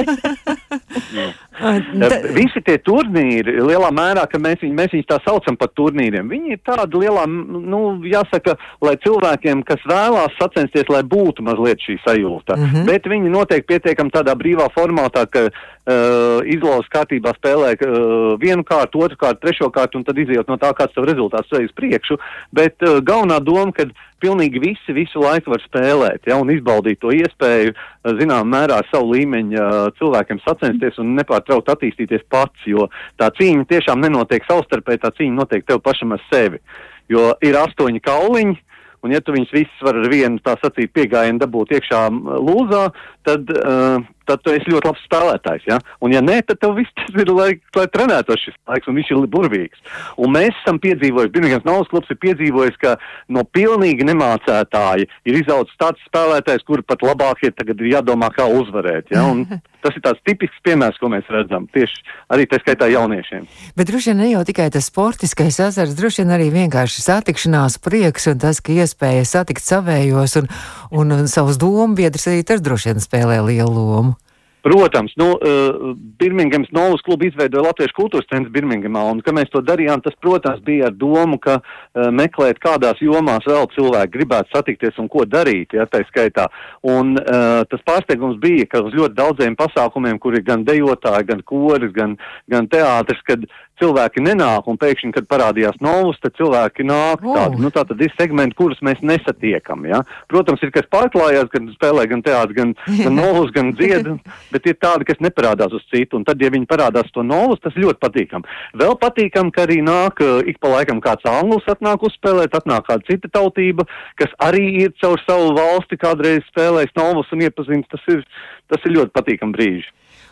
Visi 2.40 2.62
tie 2.64 2.78
turnīri, 2.80 3.58
lielā 3.66 3.90
mērā, 3.96 4.24
ka 4.32 4.40
mēs, 4.42 4.62
viņ, 4.64 4.74
mēs 4.76 4.94
viņus 4.96 5.10
tā 5.10 5.18
saucam 5.26 5.58
par 5.60 5.70
turnīriem, 5.76 6.30
viņi 6.32 6.56
ir 6.56 6.62
tādi 6.66 7.02
lielā, 7.04 7.26
nu, 7.28 7.82
jāsaka, 8.08 8.56
lai 8.86 8.96
cilvēkiem, 9.04 9.64
kas 9.68 9.84
vēlās 9.90 10.38
sacensties, 10.40 10.88
lai 10.92 11.04
būtu 11.04 11.44
mazliet 11.46 11.80
šī 11.84 11.98
sajūta. 12.06 12.56
Mm 12.56 12.70
-hmm. 12.70 12.86
Bet 12.88 13.10
viņi 13.12 13.34
notiek 13.34 13.68
pietiekam 13.68 14.08
tādā 14.14 14.34
brīvā 14.40 14.70
formātā, 14.90 15.26
ka 15.30 15.46
uh, 15.50 16.42
izlauzes 16.50 16.90
kārtībā 16.94 17.34
spēlē 17.38 17.76
uh, 17.78 18.36
vienu 18.42 18.66
kārtu, 18.66 19.04
otru 19.06 19.18
kārtu, 19.18 19.42
trešo 19.46 19.70
kārtu 19.74 20.00
un 20.00 20.06
tad 20.08 20.18
izjūt 20.18 20.50
no 20.50 20.58
tā, 20.58 20.74
kāds 20.74 20.96
tev 20.96 21.08
rezultāts 21.10 21.52
veids 21.54 21.76
priekšu. 21.78 22.18
Bet 22.56 22.82
uh, 22.86 23.00
galvenā 23.06 23.40
doma, 23.44 23.72
ka 23.76 23.88
pilnīgi 24.20 24.60
visi 24.60 24.96
visu 24.96 25.22
laiku 25.24 25.54
var 25.54 25.64
spēlēt, 25.64 26.28
ja, 26.28 26.40
un 26.40 26.52
izbaudīt 26.54 27.02
to 27.04 27.14
iespēju, 27.16 27.76
uh, 27.76 28.16
zinām, 28.20 28.50
mērā 28.50 28.82
savu 28.90 29.14
līmeņu 29.16 29.60
uh, 29.60 29.82
cilvēkiem 30.00 30.42
sacensties 30.46 31.00
un 31.02 31.16
nepārtraukt 31.20 31.70
attīstīties 31.76 32.26
pats, 32.30 32.66
jo 32.68 32.90
tā 33.20 33.32
cīņa 33.38 33.68
tiešām 33.70 34.02
nenotiek 34.06 34.48
savstarpēji, 34.50 35.04
tā 35.06 35.14
cīņa 35.20 35.44
notiek 35.44 35.68
tev 35.68 35.84
pašam 35.86 36.18
ar 36.18 36.26
sevi. 36.32 36.62
Jo 37.10 37.32
ir 37.42 37.56
astoņi 37.58 38.04
kauliņi, 38.06 38.58
un 39.06 39.14
ja 39.16 39.22
tu 39.24 39.34
viņus 39.34 39.54
visus 39.56 39.84
var 39.86 39.98
ar 39.98 40.10
vienu, 40.12 40.42
tā 40.44 40.56
sacīt, 40.60 40.92
piegājienu 40.94 41.42
dabūt 41.42 41.72
iekšā 41.78 42.02
lūzā, 42.46 42.84
tad 43.28 43.50
uh, 43.56 44.04
tad 44.30 44.44
tu 44.46 44.54
esi 44.54 44.72
ļoti 44.72 44.90
labs 44.90 45.06
spēlētājs. 45.08 45.68
Ja? 45.70 45.80
Un, 46.06 46.14
ja 46.16 46.22
nē, 46.26 46.40
tad 46.48 46.62
tev 46.62 46.76
viss 46.78 46.94
tas 47.00 47.18
ir, 47.18 47.32
lai, 47.36 47.52
lai 47.78 47.88
trenētos 47.94 48.44
šis 48.46 48.58
laiks, 48.70 48.90
un 48.90 49.00
viņš 49.00 49.14
ir 49.16 49.26
burvīgs. 49.34 49.82
Un 50.22 50.34
mēs 50.36 50.54
esam 50.62 50.80
piedzīvojuši, 50.84 51.34
Birmingemas 51.36 51.68
Naudas 51.68 51.92
klubs 51.92 52.14
ir 52.14 52.22
piedzīvojis, 52.24 52.78
ka 52.82 52.96
no 53.34 53.46
pilnīgi 53.58 54.08
nemācētāji 54.10 55.10
ir 55.30 55.42
izaudzis 55.42 55.80
tāds 55.82 56.04
spēlētājs, 56.10 56.66
kur 56.68 56.86
pat 56.86 57.04
labāk 57.06 57.44
ir 57.48 57.56
tagad 57.58 57.82
jādomā, 57.90 58.32
kā 58.36 58.48
uzvarēt. 58.60 59.12
Ja? 59.16 59.26
Un 59.30 59.46
tas 59.84 59.96
ir 59.96 60.04
tāds 60.06 60.22
tipisks 60.28 60.62
piemērs, 60.66 61.00
ko 61.02 61.10
mēs 61.12 61.28
redzam 61.34 61.68
tieši 61.74 62.04
arī 62.34 62.48
tā 62.50 62.60
skaitā 62.62 62.90
jauniešiem. 62.92 63.48
Bet 63.80 63.90
droši 63.90 64.12
vien 64.12 64.22
ne 64.24 64.30
jau 64.34 64.44
tikai 64.48 64.70
tas 64.74 64.90
sportiskais 64.92 65.60
azars, 65.64 65.98
droši 65.98 66.24
vien 66.24 66.36
arī 66.38 66.50
vienkārši 66.54 67.06
satikšanās 67.06 67.80
prieks 67.84 68.30
un 68.32 68.42
tas, 68.42 68.62
ka 68.64 68.76
iespēja 68.76 69.28
satikt 69.28 69.66
savējos 69.66 70.40
un, 70.42 70.50
un, 70.92 71.20
un 71.20 71.30
savus 71.32 71.60
domu 71.62 71.96
biedrus 72.00 72.30
arī 72.32 72.46
tas 72.48 72.64
droši 72.64 72.94
vien 72.94 73.04
spēlē 73.04 73.42
lielu 73.52 73.76
lomu. 73.76 74.18
Protams, 74.62 75.14
nu, 75.16 75.30
uh, 75.38 75.96
Birmingemas 76.20 76.72
Novas 76.76 77.04
klubu 77.06 77.30
izveidoja 77.30 77.70
Latviešu 77.70 77.96
kultūras 77.96 78.28
centrs 78.28 78.52
Birmingemā, 78.52 79.06
un, 79.08 79.22
ka 79.24 79.32
mēs 79.36 79.52
to 79.54 79.62
darījām, 79.64 80.04
tas, 80.04 80.18
protams, 80.20 80.60
bija 80.66 80.90
ar 80.90 80.98
domu, 81.00 81.40
ka 81.40 81.60
uh, 81.62 82.10
meklēt, 82.12 82.60
kādās 82.64 83.00
jomās 83.04 83.48
vēl 83.48 83.70
cilvēki 83.76 84.16
gribētu 84.18 84.52
satikties 84.52 85.00
un 85.00 85.08
ko 85.12 85.24
darīt, 85.24 85.78
ja 85.78 85.88
tā 85.88 86.04
skaitā. 86.10 86.50
Un 86.84 87.16
uh, 87.22 87.64
tas 87.72 87.86
pārsteigums 87.88 88.40
bija, 88.44 88.68
ka 88.68 88.84
uz 88.84 88.98
ļoti 89.00 89.16
daudziem 89.16 89.56
pasākumiem, 89.60 90.20
kur 90.20 90.36
ir 90.36 90.44
gan 90.44 90.68
dejotāji, 90.68 91.30
gan 91.32 91.46
koris, 91.48 91.96
gan, 91.96 92.18
gan 92.52 92.68
teātris, 92.68 93.24
kad 93.28 93.48
cilvēki 93.80 94.24
nenāk, 94.24 94.68
un 94.70 94.78
pēkšņi, 94.80 95.14
kad 95.16 95.28
parādījās 95.32 95.80
novus, 95.84 96.20
tad 96.24 96.36
cilvēki 96.38 96.86
nāk. 96.88 97.24
Oh. 97.26 97.38
Tādi, 97.38 97.62
nu, 97.64 97.72
tā 97.74 97.86
tad 97.88 98.02
ir 98.04 98.14
segmenti, 98.16 98.58
kurus 98.60 98.82
mēs 98.86 99.02
nesatiekam. 99.06 99.86
Ja? 99.90 100.02
Protams, 100.32 100.64
ir 100.66 100.74
kas 100.76 100.88
pārklājās, 100.92 101.50
gan 101.54 101.70
spēlē, 101.76 102.06
gan 102.12 102.24
teātris, 102.26 102.58
gan, 102.58 102.74
gan 102.88 103.16
novus, 103.18 103.54
gan 103.56 103.72
dziedā, 103.78 104.18
bet 104.54 104.70
ir 104.70 104.80
tādi, 104.82 105.08
kas 105.10 105.22
neparādās 105.24 105.76
uz 105.76 105.86
citu. 105.92 106.20
Un 106.20 106.28
tad, 106.28 106.42
ja 106.42 106.52
viņi 106.54 106.70
parādās 106.70 107.12
to 107.16 107.26
novus, 107.26 107.62
tas 107.64 107.78
ļoti 107.80 108.02
patīkam. 108.04 108.48
Vēl 108.80 108.98
patīkam, 109.02 109.54
ka 109.56 109.66
arī 109.68 109.80
nāk 109.86 110.24
ik 110.50 110.60
pa 110.62 110.74
laikam 110.76 111.02
kāds 111.04 111.28
anglis 111.30 111.68
atnāk 111.72 112.04
uzspēlēt, 112.08 112.56
atnāk 112.56 112.88
kāda 112.90 113.08
cita 113.10 113.32
tautība, 113.40 113.86
kas 114.20 114.34
arī 114.44 114.66
ir 114.86 114.96
caur 115.02 115.22
savu 115.26 115.54
valsti 115.58 116.00
kādreiz 116.00 116.46
spēlējis 116.52 116.98
novus 117.00 117.32
un 117.36 117.48
iepazīstināts. 117.48 117.88
Tas 117.90 118.12
ir, 118.12 118.26
tas 118.70 118.86
ir 118.86 118.96
ļoti 118.98 119.16
patīkam 119.16 119.54
brīži. 119.56 119.90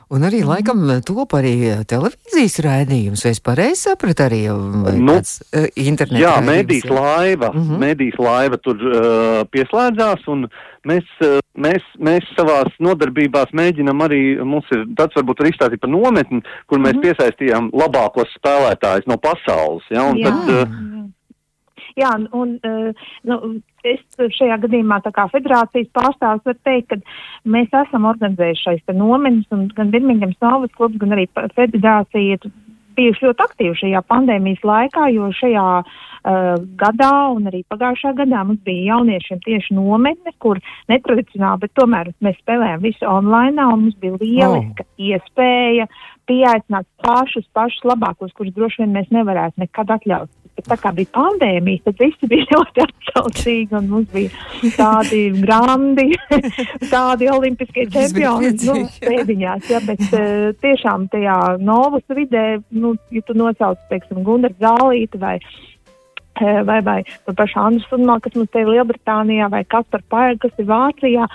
Un 0.08 0.24
arī 0.24 0.40
mhm. 0.40 0.48
laikam 0.54 0.84
top 1.04 1.36
arī 1.36 1.54
eh, 1.68 1.84
televīzijas 1.88 2.62
raidījums, 2.64 3.26
vai 3.26 3.34
es 3.36 3.42
pareizi 3.44 3.90
sapratu 3.90 4.24
arī 4.24 4.40
nu, 4.48 5.18
uh, 5.18 5.68
internetu. 5.76 6.22
Jā, 6.22 6.38
mēdīs 6.44 6.88
laiva, 6.88 7.52
mhm. 7.52 7.66
-huh. 7.68 7.82
mēdīs 7.84 8.16
laiva 8.22 8.60
tur 8.64 8.80
uh, 8.88 9.42
pieslēdzās 9.52 10.24
un 10.32 10.48
mēs, 10.88 11.10
uh, 11.28 11.42
mēs, 11.60 11.84
mēs 12.00 12.28
savās 12.38 12.72
nodarbībās 12.80 13.52
mēģinam 13.52 14.06
arī, 14.08 14.22
mums 14.40 14.72
ir 14.72 14.86
tāds 14.96 15.20
varbūt 15.20 15.44
arī 15.44 15.52
izstāstīt 15.52 15.84
par 15.84 15.92
nometni, 15.92 16.40
kur 16.68 16.80
mēs 16.80 16.96
mhm. 16.96 17.04
-huh. 17.04 17.08
piesaistījām 17.12 17.72
labākos 17.76 18.32
spēlētājus 18.40 19.12
no 19.12 19.18
pasaules. 19.18 19.84
Ja, 19.92 20.08
un 20.08 20.24
Jā. 20.24 20.32
tad, 20.32 20.56
uh, 20.56 20.97
Jā, 21.98 22.12
un 22.38 22.54
uh, 22.62 23.08
nu, 23.26 23.38
es 23.88 24.02
šajā 24.38 24.60
gadījumā 24.68 25.00
tā 25.06 25.12
kā 25.16 25.26
federācijas 25.34 25.90
pārstāvs 25.98 26.46
var 26.46 26.58
teikt, 26.68 26.94
ka 26.94 27.50
mēs 27.50 27.74
esam 27.74 28.06
organizējuši 28.10 28.66
šais 28.68 28.96
nometnes, 28.98 29.48
un 29.56 29.66
gan 29.78 29.90
Birmingemas 29.94 30.38
Novas 30.46 30.74
klubs, 30.78 31.00
gan 31.02 31.16
arī 31.18 31.26
federācija 31.58 32.38
ir 32.38 32.52
bijuši 32.98 33.28
ļoti 33.28 33.46
aktīvi 33.46 33.80
šajā 33.82 34.04
pandēmijas 34.10 34.64
laikā, 34.66 35.08
jo 35.14 35.30
šajā 35.40 35.66
uh, 35.82 36.54
gadā 36.82 37.14
un 37.34 37.50
arī 37.50 37.64
pagājušā 37.72 38.14
gadā 38.18 38.44
mums 38.46 38.62
bija 38.68 38.94
jauniešiem 38.94 39.42
tieši 39.46 39.78
nometne, 39.78 40.34
kur 40.44 40.62
netradicionāli, 40.92 41.64
bet 41.66 41.76
tomēr 41.78 42.14
mēs 42.26 42.38
spēlējām 42.42 42.86
visu 42.86 43.10
online, 43.10 43.68
un 43.74 43.88
mums 43.88 43.98
bija 44.02 44.18
lieliska 44.22 44.86
oh. 44.86 44.94
iespēja 45.10 45.90
pieaicināt 46.28 46.88
pašus, 47.06 47.46
pašus 47.56 47.86
labākos, 47.88 48.34
kurus 48.36 48.56
droši 48.56 48.84
vien 48.84 48.98
mēs 48.98 49.14
nevarētu 49.16 49.64
nekad 49.64 49.94
atļaut 49.98 50.32
bet 50.58 50.68
tā 50.72 50.78
kā 50.82 50.92
bija 50.96 51.12
pandēmija, 51.16 51.84
tad 51.86 52.02
visi 52.02 52.30
bija 52.30 52.48
ļoti 52.56 52.84
atsaucīgi 52.88 53.78
un 53.78 53.92
mums 53.92 54.10
bija 54.14 54.74
tādi 54.78 55.22
grandi, 55.38 56.10
tādi 56.94 57.30
olimpiskie 57.34 57.88
čempioni, 57.94 58.56
nu, 58.66 58.80
pēdiņās, 59.04 59.72
ja, 59.74 59.84
bet 59.86 60.04
uh, 60.10 60.50
tiešām 60.64 61.08
tajā 61.14 61.40
novas 61.62 62.06
vidē, 62.18 62.48
nu, 62.76 62.96
ja 63.14 63.24
tu 63.28 63.38
nosauc, 63.38 63.82
teiksim, 63.92 64.24
Gundar 64.26 64.56
Zālīti 64.62 65.22
vai 65.22 65.38
eh, 65.38 66.62
vai, 66.66 66.82
vai 66.86 66.98
par 67.26 67.38
pašu 67.38 67.62
Andru 67.62 67.86
Sunmā, 67.88 68.18
kas 68.24 68.36
mums 68.38 68.50
te 68.54 68.62
ir 68.64 68.72
Lielbritānijā, 68.72 69.50
vai 69.54 69.64
Kaspar 69.70 70.04
Paēga, 70.10 70.48
kas 70.48 70.62
ir 70.62 70.70
Vācijā, 70.70 71.28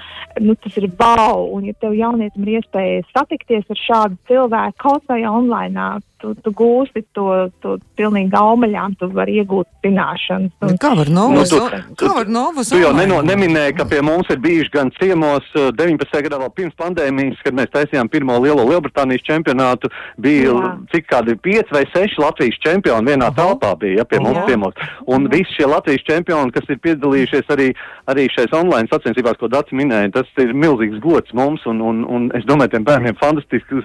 nu 0.42 0.56
tas 0.58 0.78
ir 0.80 0.88
bau, 0.98 1.48
un 1.56 1.68
ja 1.70 1.76
tev 1.78 1.94
jaunietim 1.98 2.46
ir 2.46 2.58
iespēja 2.58 3.06
satikties 3.12 3.70
ar 3.70 3.82
šādu 3.86 4.18
cilvēku 4.30 4.82
kaut 4.82 5.06
vai 5.10 5.22
online, 5.28 6.02
tu, 6.22 6.32
tu 6.38 6.52
gūsti 6.54 7.02
to, 7.16 7.26
to 7.62 7.76
pilnīgi 7.98 8.36
aumaļām, 8.38 8.94
tu 9.00 9.08
vari 9.12 9.40
iegūt 9.42 9.68
zināšanas. 9.84 10.54
Un, 10.62 10.78
kā 10.80 10.92
var 10.98 11.10
novus? 11.12 11.50
Nu, 11.50 11.66
tu, 11.72 12.04
kā 12.04 12.12
var 12.20 12.30
novus? 12.30 12.70
Tu 12.70 12.80
jau 12.82 12.92
neno, 12.96 13.18
neminēji, 13.26 13.74
ka 13.80 13.86
pie 13.90 14.02
mums 14.06 14.30
ir 14.32 14.38
bijuši 14.42 14.72
gan 14.74 14.92
ciemos 14.98 15.48
19. 15.56 16.22
gadā 16.26 16.38
vēl 16.44 16.52
pirms 16.56 16.78
pandēmijas, 16.78 17.42
kad 17.42 17.58
mēs 17.58 17.72
taisījām 17.74 18.10
pirmo 18.12 18.38
lielo 18.44 18.64
Lielbritānijas 18.68 19.26
čempionātu, 19.26 19.90
bija 20.22 20.54
Jā. 20.54 20.72
cik 20.94 21.10
kādi 21.10 21.36
5 21.48 21.74
vai 21.74 21.84
6 21.90 22.22
Latvijas 22.22 22.60
čempioni 22.62 23.12
vienā 23.12 23.30
Aha. 23.32 23.36
telpā 23.40 23.74
bija, 23.82 24.02
ja 24.02 24.08
pie 24.08 24.22
mums 24.22 24.42
Jā. 24.44 24.46
ciemos. 24.52 24.88
Un 25.10 25.28
visi 25.32 25.58
šie 25.58 25.68
Latvijas 25.70 26.06
čempioni, 26.08 26.54
kas 26.54 26.70
ir 26.70 26.80
piedalījušies 26.86 27.52
arī, 27.56 27.68
arī 28.12 28.28
šais 28.30 28.54
online 28.56 28.90
sacensībās, 28.92 29.40
ko 29.40 29.50
Dats 29.52 29.74
minēja, 29.74 30.14
tas 30.20 30.42
ir 30.42 30.54
milzīgs 30.54 31.02
gods 31.02 31.34
mums, 31.36 31.66
un, 31.66 31.82
un, 31.82 32.04
un 32.06 32.30
es 32.38 32.46
domāju, 32.48 32.76
tiem 32.76 32.86
bērniem 32.86 33.18
fantastiski, 33.20 33.82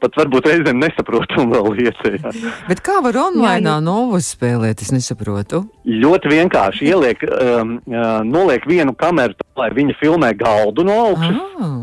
pat 0.00 0.16
varbūt 0.16 0.48
reizēm 0.48 0.80
nesaprotam 0.80 1.52
vēl 1.52 1.74
iesējā. 1.84 2.32
Bet 2.68 2.82
kā 2.86 2.98
var 3.04 3.18
online 3.26 3.78
novus 3.84 4.32
spēlēt, 4.34 4.82
es 4.84 4.92
nesaprotu? 4.94 5.64
Ļoti 5.84 6.34
vienkārši 6.34 6.90
ieliek, 6.90 7.24
um, 7.28 7.78
uh, 7.90 8.20
noliek 8.26 8.66
vienu 8.68 8.94
kameru, 8.96 9.38
lai 9.58 9.70
viņa 9.76 9.96
filmē 10.00 10.34
galdu 10.38 10.86
no 10.86 11.00
augšas. 11.08 11.40
Ah. 11.60 11.80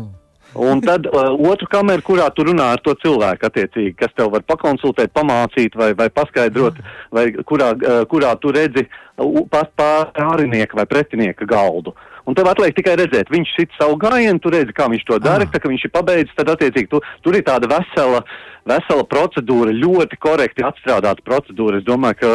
Un 0.58 0.80
tad 0.80 1.04
uh, 1.06 1.34
otru 1.50 1.68
kameru, 1.70 2.02
kurā 2.06 2.30
tu 2.34 2.46
runā 2.48 2.70
ar 2.74 2.80
to 2.82 2.94
cilvēku, 3.02 3.46
attiecīgi, 3.50 3.92
kas 3.98 4.14
tev 4.16 4.32
var 4.32 4.42
pakonsultēt, 4.48 5.12
pamācīt 5.14 5.76
vai, 5.76 5.92
vai 5.98 6.08
paskaidrot, 6.10 6.80
vai 7.14 7.28
kurā, 7.46 7.74
uh, 7.76 8.00
kurā 8.10 8.32
tu 8.40 8.54
redzi 8.56 8.86
uh, 8.88 9.42
pārinieku 9.52 10.80
vai 10.80 10.86
pretinieka 10.88 11.46
galdu. 11.48 11.94
Un 12.28 12.36
tev 12.36 12.50
atliek 12.50 12.74
tikai 12.76 12.98
redzēt, 13.00 13.30
viņš 13.32 13.54
sit 13.56 13.70
savu 13.78 13.96
gājienu, 14.00 14.40
tu 14.44 14.52
redzi, 14.52 14.74
kā 14.76 14.84
viņš 14.92 15.04
to 15.08 15.16
dara, 15.24 15.46
ah. 15.48 15.52
tā 15.52 15.62
kā 15.62 15.70
viņš 15.70 15.86
ir 15.88 15.92
pabeidzis, 15.94 16.34
tad 16.36 16.50
attiecīgi 16.52 16.90
tu, 16.92 17.00
tur 17.24 17.38
ir 17.38 17.44
tāda 17.46 17.70
vesela, 17.70 18.20
vesela 18.68 19.06
procedūra, 19.08 19.72
ļoti 19.72 20.18
korekti 20.20 20.66
atstrādāta 20.68 21.24
procedūra. 21.24 21.80
Es 21.80 21.86
domāju, 21.88 22.20
ka 22.20 22.34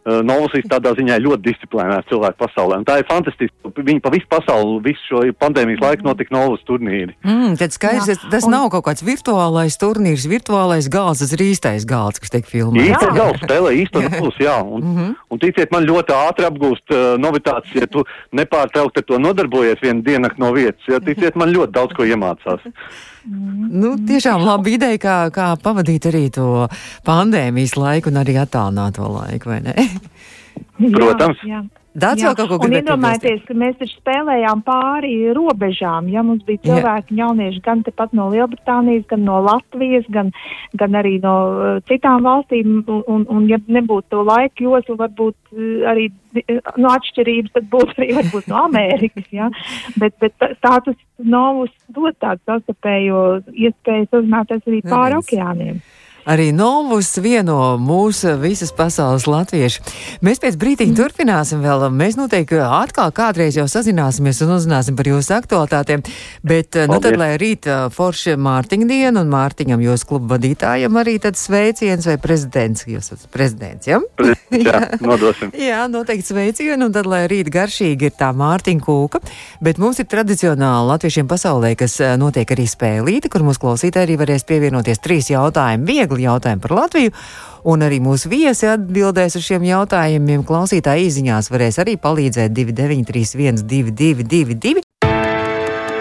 Novosīs 0.00 0.64
tādā 0.64 0.94
ziņā 0.96 1.18
ļoti 1.20 1.44
disciplinēts 1.44 2.08
cilvēku 2.08 2.38
pasaulē. 2.40 2.78
Un 2.80 2.86
tā 2.88 2.96
ir 3.02 3.06
fantastiski. 3.08 3.52
Viņi 3.76 4.00
pa 4.00 4.08
visu 4.14 4.24
pasauli, 4.32 4.78
visu 4.86 5.02
šo 5.10 5.20
pandēmijas 5.36 5.82
laiku 5.84 6.06
notika 6.06 6.32
Novas 6.32 6.62
turnīri. 6.64 7.12
Mm, 7.20 7.58
tad 7.60 7.74
skaidrs, 7.76 8.08
Jā. 8.08 8.30
tas 8.32 8.46
un... 8.48 8.54
nav 8.56 8.70
kaut 8.72 8.86
kāds 8.88 9.04
virtuālais 9.04 9.76
turnīrs, 9.80 10.24
virtuālais 10.30 10.88
gals, 10.92 11.20
tas 11.20 11.34
ir 11.36 11.44
īstais 11.50 11.84
gals, 11.88 12.16
kas 12.22 12.32
tiek 12.32 12.48
filmēts. 12.48 12.94
Īstais 12.94 13.14
gals 13.18 13.44
spēlē 13.44 13.74
īsto 13.82 14.00
novus, 14.06 14.40
jā. 14.40 14.56
Un, 14.64 14.80
mm 14.80 14.96
-hmm. 14.96 15.14
un 15.28 15.44
ticiet, 15.44 15.70
man 15.76 15.84
ļoti 15.84 16.16
ātri 16.16 16.48
apgūst 16.48 16.96
uh, 16.96 17.20
novitātes, 17.20 17.76
ja 17.76 17.86
tu 17.86 18.06
nepārtraukti 18.32 19.04
ar 19.04 19.04
to 19.04 19.20
nodarbojies 19.20 19.84
vienu 19.84 20.00
diennakti 20.02 20.40
no 20.40 20.54
vietas. 20.56 20.88
Ja, 20.88 21.00
ticiet, 21.00 21.36
man 21.36 21.52
ļoti 21.52 21.76
daudz 21.76 21.92
ko 21.92 22.08
iemācās. 22.08 22.64
Nu, 23.26 23.94
tiešām 24.08 24.44
laba 24.46 24.70
ideja, 24.72 25.00
kā, 25.00 25.16
kā 25.34 25.50
pavadīt 25.60 26.08
arī 26.08 26.22
to 26.32 26.68
pandēmijas 27.06 27.76
laiku 27.76 28.12
un 28.12 28.22
arī 28.22 28.38
attālināto 28.40 29.08
laiku, 29.12 29.52
vai 29.52 29.60
ne? 29.66 29.74
Protams. 30.96 31.44
Jā, 31.44 31.60
jā. 31.60 31.79
Daudz 31.90 32.22
vēl 32.22 32.34
kaut 32.38 32.50
ko 32.52 32.56
gribētu. 32.60 32.84
Iedomājieties, 32.84 33.40
ka 33.48 33.54
mēs 33.58 33.74
taču 33.80 33.96
spēlējām 33.98 34.60
pāri 34.62 35.14
robežām. 35.34 36.06
Ja 36.12 36.22
mums 36.22 36.44
bija 36.46 36.62
cilvēki, 36.68 37.16
Jā. 37.16 37.24
jaunieši 37.24 37.62
gan 37.64 37.82
tepat 37.82 38.14
no 38.14 38.28
Lielbritānijas, 38.30 39.08
gan 39.10 39.24
no 39.26 39.40
Latvijas, 39.42 40.06
gan, 40.14 40.30
gan 40.78 40.94
arī 41.00 41.16
no 41.24 41.34
uh, 41.50 41.80
citām 41.90 42.22
valstīm. 42.28 42.84
Un, 42.86 43.02
un, 43.10 43.24
un 43.26 43.48
ja 43.50 43.58
nebūtu 43.66 44.06
to 44.14 44.22
laika 44.28 44.62
joslu, 44.62 44.94
varbūt 45.00 45.34
uh, 45.50 45.90
arī 45.90 46.06
no 46.78 46.92
atšķirības, 46.94 47.56
tad 47.58 47.66
būtu 47.74 47.96
arī 47.98 48.12
varbūt 48.20 48.46
no 48.52 48.62
Amerikas. 48.68 49.26
Ja? 49.34 49.50
Bet, 49.98 50.14
bet 50.22 50.38
status 50.60 50.98
novus 51.18 51.74
dod 51.90 52.14
tādu 52.22 52.44
sastapējo 52.46 53.24
iespēju 53.50 54.12
sazināties 54.12 54.62
arī 54.70 54.84
pāri 54.86 55.18
okeāniem. 55.18 55.82
Arī 56.30 56.52
Novus 56.54 57.08
vieno 57.18 57.74
mūsu 57.82 58.36
visas 58.38 58.70
pasaules 58.76 59.24
latviešu. 59.26 59.82
Mēs 60.22 60.38
pēc 60.38 60.54
brīdiņa 60.60 60.94
turpināsim 60.94 61.58
vēl. 61.64 61.88
Mēs 61.90 62.14
noteikti 62.14 62.60
atkal 62.62 63.10
kādreiz 63.10 63.56
jau 63.58 63.64
sazināsimies 63.66 64.38
un 64.44 64.52
uzzināsim 64.54 64.94
par 64.94 65.10
jūsu 65.10 65.34
aktualitātēm. 65.40 66.04
Bet, 66.46 66.68
Paldies. 66.76 66.90
nu 66.92 66.98
tad, 67.02 67.16
lai 67.18 67.32
rīt 67.40 67.66
forši 67.96 68.36
Mārtiņa 68.38 68.86
diena 68.86 69.24
un 69.24 69.32
Mārtiņam 69.32 69.82
jūs 69.82 70.04
klubu 70.06 70.30
vadītājam 70.36 71.00
arī 71.02 71.16
tad 71.24 71.40
sveiciens 71.40 72.06
vai 72.06 72.14
prezidents. 72.22 72.86
Jūs 72.86 73.10
esat 73.16 73.26
prezidents, 73.34 73.90
ja? 73.90 73.98
jā, 74.68 74.84
nodosim. 75.02 75.50
jā, 75.58 75.82
noteikti 75.90 76.30
sveicienu 76.30 76.92
un 76.92 76.94
tad, 76.94 77.10
lai 77.10 77.24
rīt 77.32 77.50
garšīgi 77.50 78.06
ir 78.06 78.14
tā 78.14 78.30
Mārtiņa 78.38 78.86
kūka. 78.86 79.22
Bet 79.66 79.82
mums 79.82 79.98
ir 79.98 80.06
tradicionāli 80.06 80.92
latviešiem 80.92 81.26
pasaulē, 81.26 81.74
kas 81.74 81.98
notiek 82.22 82.54
arī 82.54 82.70
spēlīti, 82.70 83.34
kur 83.34 83.42
mūsu 83.50 83.66
klausītāji 83.66 84.12
arī 84.12 84.20
varēs 84.22 84.46
pievienoties 84.46 85.02
trīs 85.02 85.34
jautājumi. 85.34 85.90
Viegli 85.90 86.19
viegli 86.20 86.28
jautājumi 86.28 86.60
par 86.60 86.76
Latviju. 86.76 87.14
Un 87.64 87.82
arī 87.84 88.00
mūsu 88.00 88.30
viesi 88.30 88.68
atbildēs 88.68 89.36
uz 89.36 89.44
šiem 89.44 89.64
jautājumiem. 89.64 90.44
Klausītāji 90.44 91.08
īsiņās 91.08 91.50
varēs 91.50 91.80
arī 91.80 91.96
palīdzēt 92.00 92.52
2931, 92.52 93.64
222. 93.64 94.80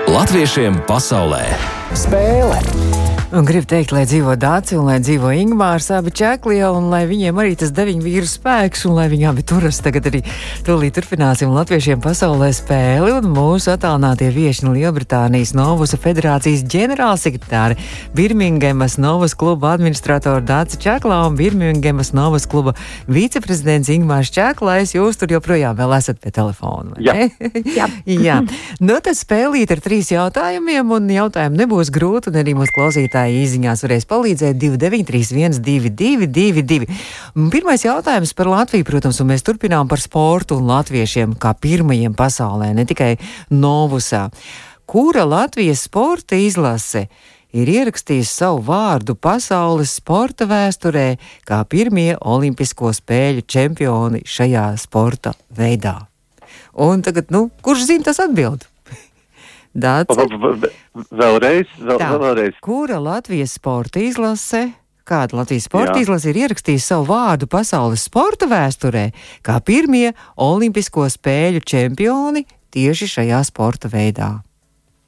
Latviešiem 0.09 0.81
pasaulē 0.87 1.45
spēle! 1.93 2.88
Un 3.29 3.45
gribu 3.45 3.67
teikt, 3.69 3.91
lai 3.93 4.07
dzīvo 4.09 4.33
Dācis 4.41 4.73
un 4.79 4.87
lai 4.87 4.95
dzīvo 5.05 5.29
Ingūns, 5.37 5.91
abi 5.93 6.09
čekli, 6.17 6.55
un 6.65 6.87
lai 6.89 7.03
viņiem 7.05 7.37
arī 7.37 7.51
tas 7.61 7.69
deviņu 7.77 8.01
vīru 8.01 8.25
spēks, 8.25 8.87
un 8.89 8.95
lai 8.97 9.03
viņi 9.11 9.27
abi 9.29 9.43
turas. 9.45 9.77
Tagad 9.85 10.07
arī 10.09 10.23
tūlīt 10.65 10.95
turpināsim 10.97 11.51
latviešiem 11.53 12.01
pasaulē 12.01 12.47
spēli, 12.57 13.11
un 13.19 13.27
mūsu 13.29 13.69
attālinātie 13.75 14.31
vieši 14.33 14.65
no 14.65 14.73
Lielbritānijas 14.73 15.51
Novusa 15.53 15.99
federācijas 16.01 16.63
ģenerālsekretāri 16.73 17.77
Birmingemas 18.17 18.97
Novas 18.97 19.37
kluba 19.37 19.75
administratora 19.75 20.41
Dācis 20.41 20.81
Čeklā 20.81 21.21
un 21.29 21.37
Birmingemas 21.37 22.09
Novas 22.17 22.49
kluba 22.49 22.73
viceprezidents 23.05 23.93
Ingūns 23.93 24.33
Čeklais. 24.33 24.95
Jūs 24.97 25.21
tur 25.21 25.35
joprojām 25.37 25.77
vēl 25.77 25.93
esat 25.99 26.17
pie 26.17 26.33
telefona. 26.33 26.97
Jā. 26.97 27.29
Jā. 27.77 27.91
Jā. 28.25 28.41
Nu, 28.81 28.97
tas 29.05 29.21
spēlīt 29.21 29.69
ar 29.77 29.85
trīs 29.85 30.09
jautājumiem, 30.15 30.97
un 30.97 31.13
jautājumi 31.13 31.61
nebūs 31.61 31.93
grūti, 31.93 32.33
un 32.33 32.41
arī 32.41 32.57
mūsu 32.57 32.73
klausītāji 32.73 33.18
klausītāji 33.19 33.43
īsiņās 33.43 33.83
varēs 33.83 34.05
palīdzēt 34.07 34.59
2931, 34.59 35.59
222. 35.59 36.87
Pirmais 37.51 37.83
jautājums 37.83 38.33
par 38.33 38.47
Latviju, 38.47 38.85
protams, 38.87 39.19
un 39.19 39.29
mēs 39.31 39.43
turpinām 39.43 39.89
par 39.89 39.99
sportu 39.99 40.57
un 40.57 40.69
latviešiem 40.69 41.35
kā 41.35 41.53
pirmajiem 41.53 42.15
pasaulē, 42.15 42.73
ne 42.73 42.85
tikai 42.85 43.17
Novusā. 43.51 44.29
Kura 44.85 45.25
Latvijas 45.25 45.83
sporta 45.87 46.35
izlase? 46.35 47.09
ir 47.49 47.65
ierakstījis 47.65 48.29
savu 48.29 48.61
vārdu 48.61 49.15
pasaules 49.17 49.95
sporta 49.97 50.45
vēsturē 50.45 51.17
kā 51.49 51.63
pirmie 51.65 52.13
Olimpisko 52.21 52.93
spēļu 52.93 53.41
čempioni 53.41 54.21
šajā 54.21 54.67
sporta 54.77 55.33
veidā. 55.49 55.95
Un 56.77 57.01
tagad, 57.01 57.33
nu, 57.33 57.49
kurš 57.65 57.87
zina, 57.89 58.05
tas 58.11 58.21
atbild? 58.21 58.68
Dācis. 59.73 60.17
Vēlreiz, 61.13 61.71
vēl, 61.77 61.97
Tā, 62.01 62.11
vēlreiz. 62.17 62.59
Kura 62.65 62.99
Latvijas 62.99 63.53
sporta 63.59 64.01
izlase? 64.01 64.71
Kāda 65.09 65.39
Latvijas 65.39 65.65
sporta 65.65 65.95
Jā. 65.97 66.03
izlase 66.03 66.29
ir 66.29 66.41
ierakstījusi 66.43 66.85
savu 66.85 67.07
vārdu 67.09 67.47
pasaules 67.49 68.03
sporta 68.05 68.49
vēsturē, 68.49 69.09
kā 69.45 69.57
pirmie 69.65 70.11
Olimpisko 70.37 71.07
spēļu 71.09 71.63
čempioni 71.65 72.45
tieši 72.73 73.09
šajā 73.15 73.41
sporta 73.47 73.89
veidā? 73.89 74.35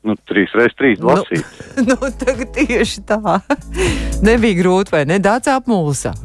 Nu, 0.01 0.15
trīs 0.25 0.49
reizes 0.57 0.73
trīs 0.79 1.01
lasīt. 1.05 1.45
Nu, 1.77 1.83
nu, 2.01 2.09
tagad 2.17 2.49
tieši 2.55 3.03
tā. 3.05 3.37
Nebija 4.25 4.57
grūti, 4.57 4.93
vai 4.95 5.03
ne? 5.05 5.19
Dāts 5.21 5.49
apmulsa. 5.51 6.15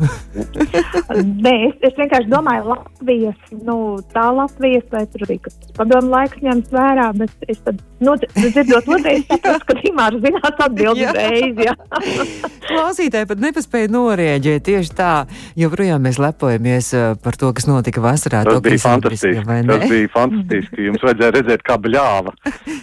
Nē, 1.45 1.53
es, 1.69 1.75
es 1.85 1.99
vienkārši 1.99 2.31
domāju, 2.33 2.71
Latvijas, 2.73 3.37
nu, 3.53 3.77
tā 4.15 4.25
Latvijas, 4.33 4.87
vai 4.93 5.05
tur 5.13 5.27
bija 5.29 5.53
padomu 5.77 6.09
laiks 6.15 6.41
ņemts 6.45 6.73
vērā, 6.73 7.11
bet 7.21 7.53
es 7.53 7.61
tad, 7.67 7.83
nu, 8.01 8.17
dzirdot 8.17 8.89
otrais, 8.97 9.27
saprotu, 9.29 9.69
ka 9.69 9.77
Timārs 9.83 10.25
zinās 10.25 10.65
atbildi 10.67 11.13
reizi, 11.17 11.69
jā. 11.69 11.77
Klausītāji 12.71 13.29
pat 13.29 13.45
nepaspēja 13.45 13.93
norēģēt 13.93 14.67
tieši 14.71 14.97
tā, 14.97 15.13
joprojām 15.61 16.09
mēs 16.09 16.21
lepojamies 16.23 16.91
uh, 16.97 17.07
par 17.21 17.37
to, 17.37 17.53
kas 17.57 17.69
notika 17.69 18.01
vasarā. 18.05 18.43
Tas 18.49 18.65
bija 18.65 18.81
fantastiski. 18.83 19.45
Tas 19.45 19.87
bija 19.93 20.13
fantastiski. 20.17 20.89
Jums 20.89 21.05
vajadzēja 21.05 21.37
redzēt, 21.39 21.65
kā 21.67 21.79
bļāva, 21.81 22.35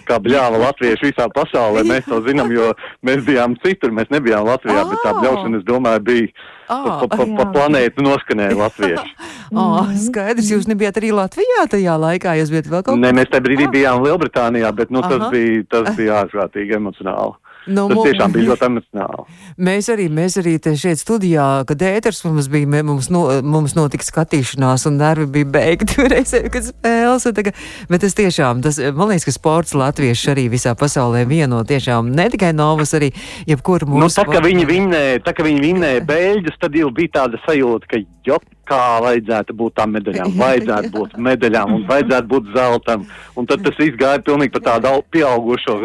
kā 0.07 0.21
bļāva 0.23 0.61
Latvijas 0.67 0.82
latvieši 0.83 1.11
visā 1.11 1.27
pasaulē. 1.31 1.83
Mēs 1.91 2.07
to 2.07 2.19
zinām, 2.25 2.51
jo 2.51 2.71
mēs 3.05 3.23
bijām 3.25 3.55
citur, 3.63 3.93
mēs 3.95 4.11
nebijām 4.11 4.45
Latvijā, 4.47 4.83
oh. 4.83 4.91
bet 4.91 5.03
tā 5.03 5.13
bļaušana, 5.17 5.59
es 5.59 5.65
domāju, 5.67 6.03
bija 6.03 6.27
oh, 6.69 7.03
pa, 7.03 7.07
pa, 7.15 7.27
pa 7.37 7.45
planētu 7.53 8.03
noskanēja 8.03 8.57
latvieši. 8.59 9.13
oh, 9.59 9.93
skaidrs, 10.07 10.51
jūs 10.53 10.67
nebijāt 10.69 10.99
arī 11.01 11.13
Latvijā 11.15 11.67
tajā 11.71 11.95
laikā, 11.99 12.35
jūs 12.41 12.53
bijat 12.53 12.69
vēl 12.71 12.83
kaut 12.83 12.93
kur? 12.95 13.01
Nē, 13.01 13.13
mēs 13.15 13.31
tajā 13.31 13.45
brīdī 13.47 13.69
ah. 13.69 13.73
bijām 13.75 14.03
Lielbritānijā, 14.03 14.73
bet 14.75 14.93
nu, 14.93 15.03
tas, 15.05 15.29
bija, 15.33 15.63
tas 15.71 15.93
bija 15.97 16.23
ārprātīgi 16.23 16.79
emocionāli. 16.79 17.39
Nu, 17.67 17.85
tas 17.89 18.07
tiešām 18.09 18.33
bija 18.35 18.49
ļoti 18.51 18.67
emocionāli. 18.67 19.25
Mēs 19.63 19.89
arī, 19.93 20.07
mēs 20.11 20.35
arī 20.41 20.55
šeit 20.79 20.99
studijā, 20.99 21.45
kad 21.69 21.83
ēters 21.85 22.23
mums 22.25 22.49
bija, 22.51 22.83
mums, 22.83 23.09
no, 23.13 23.23
mums 23.45 23.75
notika 23.77 24.05
skatīšanās 24.07 24.87
un 24.89 24.99
nervi 24.99 25.29
bija 25.37 25.49
beigti 25.55 26.03
reizē, 26.13 26.43
kad 26.53 26.67
spēles. 26.67 27.27
Tagad, 27.33 27.59
bet 27.91 28.03
tas 28.03 28.17
tiešām, 28.19 28.63
tas, 28.65 28.79
man 28.95 29.13
liekas, 29.13 29.27
ka 29.29 29.35
sports 29.35 29.75
latvieši 29.77 30.33
arī 30.33 30.47
visā 30.51 30.75
pasaulē 30.79 31.23
vieno 31.29 31.63
tiešām 31.67 32.11
ne 32.13 32.27
tikai 32.33 32.51
novas, 32.57 32.95
arī 32.97 33.13
jebkuru 33.49 33.87
mūsu. 33.89 34.03
Nu, 34.03 34.11
tā, 34.11 34.27
ka 34.27 34.43
viņi 34.43 34.67
vinnēja, 34.69 35.21
tā, 35.23 35.35
ka 35.37 35.47
viņi 35.47 35.63
vinnēja 35.63 36.03
beļģus, 36.09 36.59
tad 36.61 36.75
jau 36.77 36.91
bija 36.95 37.15
tāda 37.21 37.39
sajūta, 37.47 37.89
ka 37.93 38.03
jop, 38.27 38.45
kā 38.69 38.83
vajadzētu 39.03 39.55
būt 39.59 39.75
tām 39.79 39.95
medaļām, 39.97 40.37
vajadzētu 40.43 40.93
būt 40.93 41.17
medaļām 41.29 41.75
un 41.77 41.83
vajadzētu 41.89 42.31
būt 42.35 42.53
zeltam. 42.55 43.05
Un 43.39 43.49
tad 43.49 43.65
tas 43.65 43.77
viss 43.81 43.99
gāja 43.99 44.23
pilnīgi 44.23 44.55
pa 44.55 44.63
tādu 44.71 44.95
pieaugušo 45.13 45.79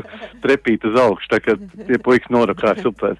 trepītu 0.44 0.92
uz 0.92 1.02
augšu, 1.06 1.32
tā 1.34 1.42
kā 1.44 1.58
tie 1.58 2.00
puikas 2.02 2.32
norakāja 2.34 2.82
super. 2.84 3.18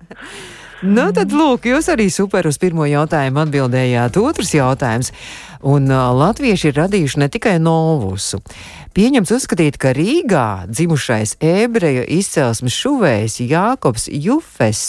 Nu, 0.78 1.08
tad, 1.10 1.32
lūk, 1.34 1.64
jūs 1.66 1.88
arī 1.90 2.06
super 2.14 2.46
uz 2.46 2.54
pirmo 2.62 2.86
jautājumu 2.86 3.40
atbildējāt. 3.42 4.14
Otrs 4.22 4.52
jautājums. 4.54 5.10
Un 5.62 5.90
uh, 5.90 6.10
latvieši 6.14 6.70
ir 6.70 6.76
radījuši 6.78 7.22
ne 7.24 7.28
tikai 7.32 7.56
novusu. 7.62 8.38
Pieņemts 8.98 9.30
uzskatīt, 9.30 9.76
ka 9.78 9.92
Rīgā 9.94 10.66
dzimušais 10.66 11.36
ebreju 11.44 12.02
izcelsmes 12.16 12.74
šuvējs 12.74 13.36
Jākops 13.44 14.08
Jufes, 14.10 14.80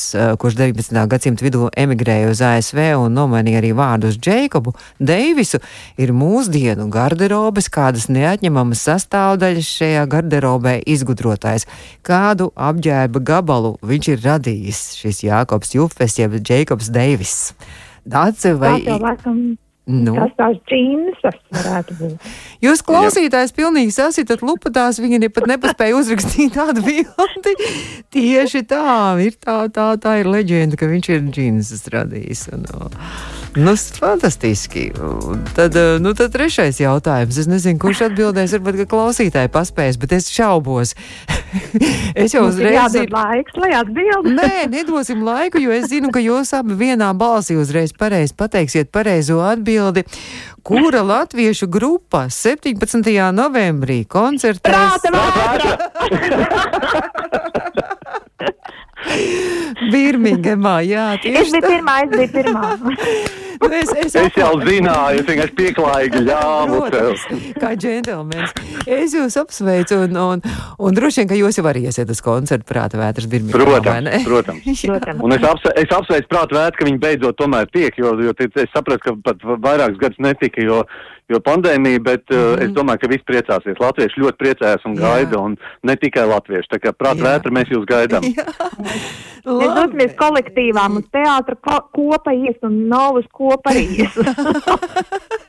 kurš 0.42 0.58
19. 0.58 0.98
gadsimta 1.12 1.46
vidū 1.46 1.68
emigrēja 1.78 2.32
uz 2.32 2.42
ASV 2.42 2.80
un 3.04 3.14
nomainīja 3.14 3.62
arī 3.62 3.70
vārdu 3.78 4.10
uz 4.10 4.18
Džeikobu 4.18 4.74
Deivisu, 4.98 5.62
ir 6.02 6.16
mūsdienu 6.16 6.90
garderobes 6.90 7.70
kādas 7.70 8.10
neatņemamas 8.10 8.88
sastāvdaļas 8.90 9.72
šajā 9.78 10.10
garderobē 10.10 10.80
izgudrotājs. 10.90 11.70
Kādu 12.02 12.50
apģērba 12.58 13.22
gabalu 13.22 13.76
viņš 13.86 14.14
ir 14.16 14.26
radījis, 14.26 14.86
šis 15.04 15.26
Jākops 15.30 15.78
Jufes 15.78 16.18
jeb 16.18 16.40
Džeikobs 16.42 16.90
Deivis? 16.90 17.40
Dāce 18.10 18.58
vai... 18.58 18.80
Tā 18.82 18.96
jau 18.96 19.02
laikam 19.06 19.44
Nu. 19.90 20.14
Tas 20.14 20.34
tās 20.38 20.58
džīnsas 20.70 21.38
varētu 21.50 21.96
būt. 21.98 22.28
Jūs 22.66 22.84
klausītājs 22.86 23.56
pilnīgi 23.58 23.96
sasitat 23.96 24.44
lupatās, 24.46 25.00
viņi 25.02 25.32
pat 25.34 25.48
nepaspēja 25.50 25.98
uzrakstīt 25.98 26.54
tādu 26.54 26.84
bildi. 26.86 27.56
Tieši 28.14 28.62
tā, 28.70 29.18
ir 29.24 29.40
tā, 29.42 29.64
tā, 29.74 29.90
tā 30.02 30.20
ir 30.22 30.30
leģenda, 30.30 30.78
ka 30.78 30.90
viņš 30.92 31.10
ir 31.16 31.24
džīnsas 31.34 31.88
radījis. 31.96 32.44
Un, 32.54 32.68
nu, 33.58 33.74
fantastiski. 33.98 34.92
Tad, 35.58 35.80
nu, 36.04 36.14
tad 36.14 36.36
trešais 36.38 36.84
jautājums. 36.84 37.42
Es 37.42 37.50
nezinu, 37.50 37.82
kurš 37.82 38.06
atbildēs, 38.12 38.54
varbūt, 38.60 38.84
ka 38.84 38.90
klausītāji 38.94 39.50
paspēs, 39.56 39.98
bet 40.02 40.14
es 40.20 40.30
šaubos. 40.30 40.94
es 42.20 42.38
jau 42.38 42.46
uzreiz. 42.52 42.78
Jādod 42.78 43.18
laiks, 43.18 43.58
lai 43.58 43.74
atbildētu. 43.80 44.38
Nē, 44.38 44.70
nedosim 44.70 45.26
laiku, 45.26 45.64
jo 45.66 45.74
es 45.74 45.90
zinu, 45.90 46.14
ka 46.14 46.22
jūs 46.22 46.54
abi 46.60 46.78
vienā 46.78 47.10
balsī 47.18 47.58
uzreiz 47.58 47.96
pareizi 47.98 48.38
pateiksiet 48.38 48.94
pareizo 48.94 49.42
atbildi. 49.42 49.79
Kura 50.64 51.02
latviešu 51.02 51.70
grupa 51.72 52.28
17. 52.30 53.10
novembrī 53.34 54.04
koncertēs? 54.10 55.08
Birmingemā, 59.90 60.80
jā, 60.86 61.06
tieši 61.24 61.42
es 61.42 61.54
biju 61.54 61.64
tā. 61.64 61.70
pirmā, 61.74 62.00
es 62.04 62.10
biju 62.14 62.34
pirmā. 62.36 62.66
Nu, 63.60 63.70
es, 63.76 63.90
es, 63.92 64.16
es 64.16 64.38
jau 64.40 64.54
zināju, 64.64 65.20
es 65.20 65.28
vienkārši 65.28 65.56
pieklājīgi 65.58 66.22
ļāvu 66.30 66.80
tev. 66.94 67.26
Kā 67.60 67.74
džentelmenis. 67.76 68.54
Es 68.88 69.16
jūs 69.18 69.36
apsveicu 69.42 70.00
un, 70.06 70.16
un, 70.24 70.44
un 70.80 70.96
droši 70.96 71.22
vien, 71.22 71.30
ka 71.32 71.40
jūs 71.40 71.60
jau 71.60 71.66
arī 71.68 71.84
iesiet 71.90 72.10
uz 72.14 72.24
koncertu 72.24 72.68
prāta 72.70 73.00
vētras 73.02 73.28
Birmingemā. 73.32 73.82
Protams, 73.84 74.26
protams. 74.30 74.84
protams. 74.94 75.24
Un 75.28 75.36
es, 75.36 75.46
apsve, 75.52 75.76
es 75.84 75.96
apsveicu 76.00 76.32
prāta 76.32 76.56
vētru, 76.56 76.80
ka 76.80 76.90
viņi 76.90 77.04
beidzot 77.04 77.40
tomēr 77.42 77.68
tiek, 77.74 78.00
jo, 78.00 78.16
jo 78.24 78.36
es 78.40 78.72
sapratu, 78.72 79.04
ka 79.10 79.16
pat 79.28 79.48
vairākus 79.68 80.00
gadus 80.06 80.24
netika, 80.24 80.64
jo 80.64 80.86
jo 81.30 81.40
pandēmija, 81.46 82.02
bet 82.04 82.24
mm 82.30 82.36
-hmm. 82.38 82.54
uh, 82.54 82.64
es 82.64 82.72
domāju, 82.76 83.02
ka 83.02 83.12
visi 83.14 83.26
priecāsies. 83.32 83.80
Latvieši 83.80 84.22
ļoti 84.24 84.38
priecājas 84.44 84.86
un 84.86 84.96
gaida, 84.96 85.38
Jā. 85.38 85.44
un 85.46 85.58
ne 85.84 85.96
tikai 85.96 86.26
latvieši. 86.28 86.72
Tā 86.74 86.80
kā 86.84 86.94
prāt 86.94 87.22
vētra 87.22 87.52
mēs 87.52 87.72
jūs 87.74 87.86
gaidām. 87.90 88.24
Mēs 89.50 89.72
dosimies 89.76 90.14
kolektīvām 90.20 90.98
uz 91.00 91.06
teātra 91.12 91.56
ko 91.56 91.80
kopa 91.96 92.32
ies 92.32 92.58
un 92.62 92.88
novus 92.90 93.26
kopa 93.32 93.72
ies. 93.72 94.14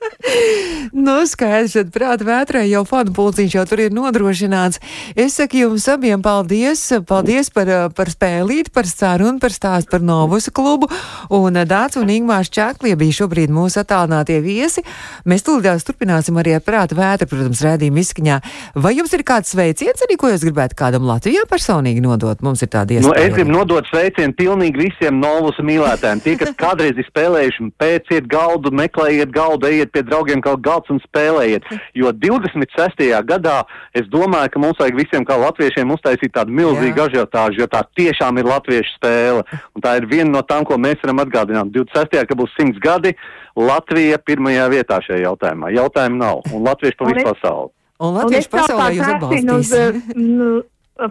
nu, 0.92 1.16
skaidrs, 1.24 1.78
tad 1.78 1.94
prāt 1.94 2.24
vētrai 2.26 2.66
jau 2.68 2.84
fanu 2.84 3.16
pulciņš 3.16 3.56
jau 3.56 3.64
tur 3.70 3.84
ir 3.86 3.96
nodrošināts. 3.96 4.82
Es 5.16 5.40
saku 5.40 5.64
jums 5.64 5.88
abiem 5.88 6.20
paldies, 6.22 6.84
paldies 7.08 7.48
par, 7.54 7.72
par 7.96 8.12
spēlīt, 8.12 8.68
par 8.74 8.88
sarunu, 8.90 9.40
par 9.40 9.56
stāstu 9.56 9.94
par 9.96 10.04
novusu 10.04 10.52
klubu, 10.52 10.90
un 11.32 11.56
Dāts 11.70 11.96
un 11.96 12.12
Ingmārs 12.12 12.52
Čaklie 12.52 12.92
bija 13.00 13.22
šobrīd 13.22 13.50
mūsu 13.54 13.80
attālinātie 13.80 14.42
viesi. 14.44 14.84
Mēs 15.24 15.46
tūlīt 15.46 15.70
beigās 15.70 15.86
turpināsim 15.86 16.38
arī 16.40 16.54
ar 16.56 16.62
prāta 16.64 16.96
vētru, 16.98 17.28
protams, 17.30 17.62
rēdījumu 17.62 18.00
izskaņā. 18.02 18.38
Vai 18.74 18.94
jums 18.96 19.12
ir 19.14 19.22
kāds 19.26 19.52
sveiciens 19.54 20.02
arī, 20.06 20.16
ko 20.18 20.30
jūs 20.30 20.44
gribētu 20.44 20.76
kādam 20.78 21.06
Latvijā 21.06 21.44
personīgi 21.50 22.02
nodot? 22.02 22.42
Mums 22.42 22.62
ir 22.64 22.70
tāda 22.72 22.96
iespēja. 22.96 23.06
Nu, 23.06 23.14
es 23.14 23.34
gribu 23.34 23.54
nodot 23.54 23.86
sveicienu 23.86 24.34
pilnīgi 24.38 24.88
visiem 24.88 25.20
novus 25.20 25.58
mīlētājiem. 25.62 26.22
Tie, 26.24 26.36
kas 26.40 26.54
kādreiz 26.64 26.98
ir 26.98 27.06
spēlējuši, 27.08 27.70
pēciet 27.80 28.28
galdu, 28.30 28.72
meklējiet 28.74 29.32
galdu, 29.34 29.70
ejiet 29.70 29.92
pie 29.94 30.04
draugiem 30.10 30.42
kaut 30.44 30.62
galds 30.64 30.92
un 30.92 31.00
spēlējiet. 31.04 31.66
Jo 31.96 32.12
26. 32.12 33.06
gadā 33.26 33.60
es 33.96 34.08
domāju, 34.12 34.52
ka 34.52 34.62
mums 34.62 34.80
vajag 34.82 34.98
visiem 34.98 35.26
kā 35.26 35.38
latviešiem 35.40 35.94
uztaisīt 35.96 36.34
tādu 36.36 36.54
milzīgu 36.58 37.06
ažiotāžu, 37.06 37.62
jo 37.62 37.68
tā 37.70 37.84
tiešām 37.98 38.42
ir 38.42 38.50
latviešu 38.50 38.96
spēle. 38.98 39.44
Un 39.74 39.84
tā 39.84 39.96
ir 40.00 40.08
viena 40.10 40.34
no 40.36 40.42
tām, 40.46 40.66
ko 40.68 40.78
mēs 40.80 41.02
varam 41.04 41.22
atgādināt. 41.24 41.72
26. 41.74 42.26
ka 42.26 42.38
būs 42.38 42.56
100 42.58 42.82
gadi, 42.82 43.14
Latvija 43.58 44.18
pirmajā 44.22 44.66
vietā 44.72 45.00
šajā 45.04 45.24
jautājumā. 45.24 45.72
Jautājumu 45.74 46.20
nav. 46.20 46.44
Un 46.54 46.66
latvieši 46.68 46.98
pa 46.98 47.08
visu 47.10 47.24
pasauli. 47.26 47.72
Un 48.00 48.14
latviešu 48.16 48.52
pasaulē 48.52 48.90
jūs 48.96 49.10
atbalstīs. 49.14 49.72
Nu, 50.16 50.50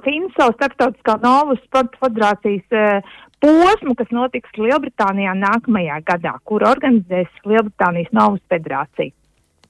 FINSO 0.05 0.51
starptautiskā 0.53 1.17
Novas 1.23 1.62
sporta 1.65 1.97
federācijas 2.03 2.77
uh, 2.77 3.17
posmu, 3.43 3.95
kas 3.99 4.12
notiks 4.15 4.60
Lielbritānijā 4.60 5.36
nākamajā 5.38 6.02
gadā, 6.08 6.36
kur 6.47 6.65
organizēs 6.67 7.32
Lielbritānijas 7.47 8.12
Novas 8.15 8.43
federācija. 8.52 9.13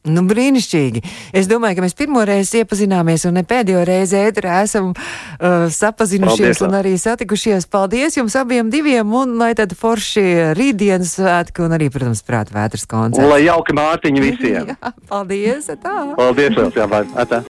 Nu, 0.07 0.23
brīnišķīgi. 0.23 1.01
Es 1.35 1.49
domāju, 1.51 1.75
ka 1.75 1.83
mēs 1.83 1.95
pirmo 1.97 2.21
reizi 2.25 2.61
iepazināmies 2.61 3.25
un 3.27 3.35
ne 3.35 3.43
pēdējo 3.47 3.81
reizi 3.87 4.15
ēterā 4.15 4.61
esam 4.63 4.93
uh, 4.93 5.67
sapazinušies 5.75 6.39
Paldies, 6.39 6.63
un 6.63 6.77
arī 6.79 6.93
satikušies. 7.01 7.67
Paldies 7.67 8.15
jums 8.15 8.37
abiem 8.39 8.71
diviem 8.71 9.11
un 9.11 9.35
lai 9.41 9.51
tad 9.59 9.75
forši 9.75 10.55
rītdienas 10.57 11.17
svētki 11.19 11.67
un 11.67 11.75
arī, 11.75 11.91
protams, 11.91 12.23
prāt 12.23 12.55
vētras 12.55 12.87
koncerts. 12.89 13.27
Lai 13.27 13.43
jauki 13.43 13.75
Mārtiņi 13.75 14.23
visiem. 14.23 14.71
Jā, 14.71 14.95
paldies, 15.11 15.67
tā. 15.83 15.95
Paldies, 16.15 16.59
jā, 16.79 16.89
vai, 16.89 17.03
tā. 17.27 17.43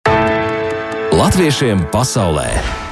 Latviešiem 1.13 1.91
pasaulē. 1.93 2.88